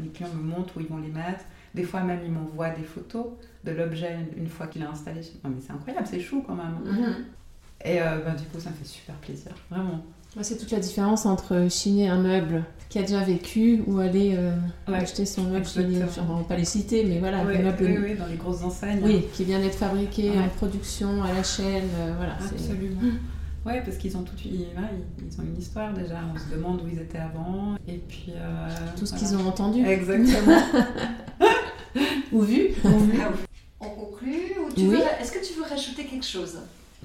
les 0.00 0.08
clients 0.10 0.32
me 0.34 0.42
montrent 0.42 0.76
où 0.76 0.80
ils 0.80 0.86
vont 0.88 0.98
les 0.98 1.10
mettre. 1.10 1.44
Des 1.74 1.84
fois 1.84 2.02
même, 2.02 2.20
ils 2.24 2.32
m'envoient 2.32 2.70
des 2.70 2.84
photos 2.84 3.26
de 3.64 3.72
l'objet 3.72 4.16
une 4.36 4.48
fois 4.48 4.68
qu'il 4.68 4.82
est 4.82 4.86
installé. 4.86 5.20
Non 5.44 5.50
mais 5.50 5.60
c'est 5.64 5.72
incroyable, 5.72 6.06
c'est 6.06 6.20
chou 6.20 6.42
quand 6.46 6.54
même. 6.54 6.78
Et 7.84 8.00
euh, 8.00 8.18
ben, 8.24 8.34
du 8.34 8.44
coup, 8.44 8.58
ça 8.58 8.70
me 8.70 8.74
fait 8.74 8.84
super 8.84 9.14
plaisir, 9.16 9.52
vraiment. 9.70 10.04
C'est 10.40 10.56
toute 10.58 10.70
la 10.70 10.78
différence 10.78 11.26
entre 11.26 11.66
chiner 11.70 12.08
un 12.08 12.18
meuble 12.18 12.64
qui 12.88 12.98
a 12.98 13.02
déjà 13.02 13.20
vécu 13.22 13.82
ou 13.86 13.98
aller 13.98 14.34
euh, 14.36 14.54
Ouais, 14.86 14.96
acheter 14.96 15.26
son 15.26 15.42
meuble 15.44 15.66
chiné. 15.66 15.96
exactement. 15.98 16.34
On 16.34 16.36
va 16.38 16.44
pas 16.44 16.56
les 16.56 16.64
citer, 16.64 17.04
mais 17.04 17.18
voilà, 17.18 17.44
le 17.44 17.58
meuble 17.58 17.76
oui, 17.84 17.98
oui, 18.02 18.14
dans 18.14 18.26
les 18.26 18.36
grosses 18.36 18.62
enseignes. 18.62 19.00
oui, 19.02 19.24
qui 19.34 19.44
vient 19.44 19.58
d'être 19.58 19.74
fabriqué 19.76 20.30
Ouais. 20.30 20.38
en 20.38 20.48
production 20.48 21.22
à 21.22 21.32
la 21.32 21.42
chaîne. 21.42 21.88
euh, 21.98 22.14
voilà, 22.16 22.34
Absolument. 22.34 23.00
Oui, 23.66 23.74
parce 23.84 23.98
qu'ils 23.98 24.16
ont 24.16 24.22
tout, 24.22 24.32
ils, 24.46 24.64
ont 25.38 25.42
une 25.42 25.58
histoire 25.58 25.92
déjà. 25.92 26.20
On 26.34 26.38
se 26.38 26.54
demande 26.56 26.80
où 26.82 26.88
ils 26.90 27.00
étaient 27.00 27.18
avant. 27.18 27.74
Et 27.86 27.98
puis. 27.98 28.32
euh, 28.34 28.68
tout 28.96 29.04
ce 29.04 29.10
voilà. 29.14 29.26
qu'ils 29.26 29.36
ont 29.36 29.46
entendu 29.46 29.84
Exactement. 29.84 30.62
ou 32.32 32.40
vu. 32.42 32.68
Ah 32.84 32.88
oui. 32.88 33.18
On 33.80 33.88
conclut 33.90 34.52
ou 34.66 34.72
tu 34.72 34.82
Oui. 34.82 34.86
veux... 34.88 34.98
Est-ce 35.20 35.32
que 35.32 35.44
tu 35.46 35.52
veux 35.58 35.64
rajouter 35.64 36.04
quelque 36.04 36.24
chose? 36.24 36.58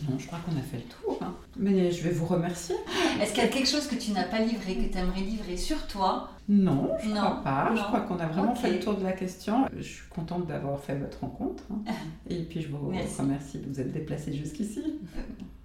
Non, 0.10 0.16
je 0.18 0.28
crois 0.28 0.40
qu'on 0.46 0.58
a 0.58 0.62
fait 0.62 0.78
le 0.78 0.84
tour. 0.84 1.20
hein. 1.22 1.34
Mais 1.63 1.91
je 1.91 2.04
vais 2.04 2.10
vous 2.12 2.26
remercier. 2.26 2.76
Est-ce 3.21 3.34
qu'il 3.34 3.41
y 3.43 3.45
a 3.45 3.49
quelque 3.49 3.69
chose 3.69 3.88
que 3.88 3.95
tu 3.95 4.12
n'as 4.12 4.23
pas 4.23 4.39
livré, 4.39 4.76
que 4.76 4.91
tu 4.91 4.97
aimerais 4.97 5.21
livrer 5.21 5.56
sur 5.56 5.88
toi? 5.88 6.30
Non, 6.49 6.89
je 7.02 7.08
Non, 7.10 7.15
crois 7.21 7.41
pas. 7.43 7.71
Je 7.76 7.82
crois 7.82 8.02
qu'on 8.02 8.17
a 8.19 8.26
vraiment 8.28 8.54
fait 8.54 8.71
le 8.71 8.80
tour 8.80 8.95
de 8.95 9.04
la 9.04 9.13
question. 9.13 9.65
Je 9.78 9.82
suis 9.84 10.02
contente 10.13 10.45
d'avoir 10.47 10.78
fait 10.80 10.95
votre 10.95 11.21
rencontre. 11.21 11.63
hein. 11.71 11.91
Et 12.30 12.39
puis 12.43 12.62
je 12.62 12.67
vous 12.67 12.89
Merci. 12.91 13.21
remercie 13.21 13.60
de 13.60 13.71
vous 13.73 13.80
être 13.80 13.93
déplacé 13.93 14.34
jusqu'ici. 14.34 14.84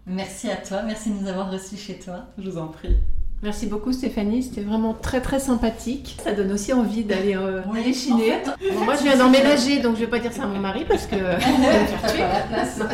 Merci 0.07 0.51
à 0.51 0.57
toi, 0.57 0.83
merci 0.83 1.11
de 1.11 1.17
nous 1.21 1.27
avoir 1.29 1.51
reçus 1.51 1.77
chez 1.77 1.99
toi. 1.99 2.27
Je 2.39 2.49
vous 2.49 2.59
en 2.59 2.69
prie. 2.69 2.97
Merci 3.43 3.67
beaucoup 3.67 3.93
Stéphanie, 3.93 4.43
c'était 4.43 4.63
vraiment 4.63 4.95
très 4.95 5.21
très 5.21 5.39
sympathique. 5.39 6.17
Ça 6.25 6.33
donne 6.33 6.51
aussi 6.51 6.73
envie 6.73 7.05
d'aller 7.05 7.37
euh, 7.37 7.61
Oui, 7.73 7.95
chiner. 7.95 8.33
en 8.33 8.45
fait, 8.57 8.73
Bon, 8.75 8.85
moi 8.85 8.97
je 8.97 9.03
viens 9.05 9.17
d'emménager 9.17 9.79
donc 9.81 9.95
je 9.95 10.01
vais 10.01 10.07
pas 10.09 10.19
dire 10.19 10.33
ça 10.33 10.43
à 10.45 10.47
mon 10.47 10.59
mari 10.59 10.85
parce 10.89 11.07
que 11.07 11.15
pas 11.17 12.17
la 12.17 12.41
place. 12.49 12.81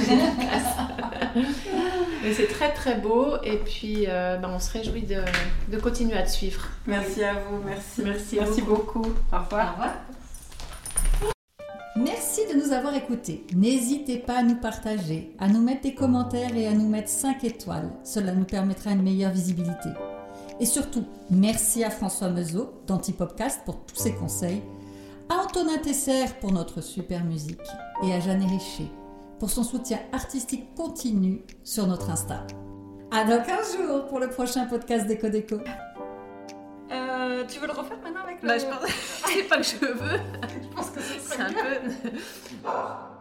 mais 2.25 2.33
c'est 2.33 2.47
très 2.47 2.73
très 2.73 2.97
beau 2.97 3.37
et 3.43 3.59
puis 3.59 4.07
euh, 4.09 4.37
ben, 4.39 4.51
on 4.55 4.59
se 4.59 4.73
réjouit 4.73 5.03
de, 5.03 5.21
de 5.71 5.79
continuer 5.79 6.17
à 6.17 6.23
te 6.23 6.31
suivre. 6.31 6.63
Merci 6.87 7.23
à 7.23 7.35
vous. 7.35 7.59
Merci. 7.65 8.03
Merci 8.03 8.37
Merci 8.41 8.63
beaucoup. 8.63 9.03
Au 9.03 9.37
Au 9.37 9.41
revoir. 9.41 9.73
revoir. 9.73 9.93
Merci 11.97 12.41
de 12.53 12.59
nous 12.59 12.73
avoir 12.73 12.95
écoutés. 12.97 13.45
N'hésitez 13.55 14.19
pas 14.19 14.39
à 14.39 14.43
nous 14.43 14.57
partager, 14.57 15.33
à 15.39 15.47
nous 15.47 15.61
mettre 15.63 15.83
des 15.83 15.95
commentaires 15.95 16.57
et 16.57 16.67
à 16.67 16.73
nous 16.73 16.89
mettre 16.89 17.09
5 17.09 17.45
étoiles. 17.45 17.91
Cela 18.03 18.33
nous 18.33 18.45
permettra 18.45 18.91
une 18.91 19.03
meilleure 19.03 19.31
visibilité. 19.31 19.91
Et 20.59 20.67
surtout, 20.67 21.05
merci 21.31 21.85
à 21.85 21.91
François 21.91 22.31
Meuseau 22.31 22.73
d'Antipopcast 22.87 23.61
pour 23.65 23.85
tous 23.87 23.97
ses 23.97 24.15
conseils, 24.15 24.63
à 25.29 25.37
Antonin 25.45 25.79
Tesser 25.79 26.25
pour 26.41 26.53
notre 26.53 26.81
super 26.81 27.25
musique 27.25 27.61
et 28.05 28.13
à 28.13 28.21
Jeanne 28.21 28.45
Richer 28.45 28.91
pour 29.45 29.51
son 29.51 29.63
soutien 29.63 29.99
artistique 30.11 30.75
continu 30.75 31.43
sur 31.65 31.87
notre 31.87 32.09
Insta. 32.09 32.47
À 33.11 33.25
dans 33.25 33.43
15 33.45 33.77
jours 33.77 34.07
pour 34.07 34.19
le 34.19 34.31
prochain 34.31 34.65
podcast 34.65 35.07
d'Eco 35.07 35.29
Déco. 35.29 35.57
Euh, 36.91 37.45
tu 37.47 37.61
veux 37.61 37.67
le 37.67 37.75
refaire 37.75 37.99
maintenant 38.03 38.23
avec 38.23 38.41
le... 38.41 38.49
Bah, 38.49 38.57
je 38.57 38.65
pense 38.65 38.91
c'est 39.27 39.43
pas 39.43 39.59
que 39.59 39.63
je 39.63 39.77
veux. 39.85 40.19
je 40.63 40.69
pense 40.75 40.89
que 40.89 41.01
ce 41.03 41.21
C'est 41.21 41.43
un 41.43 41.53
peu 41.53 42.09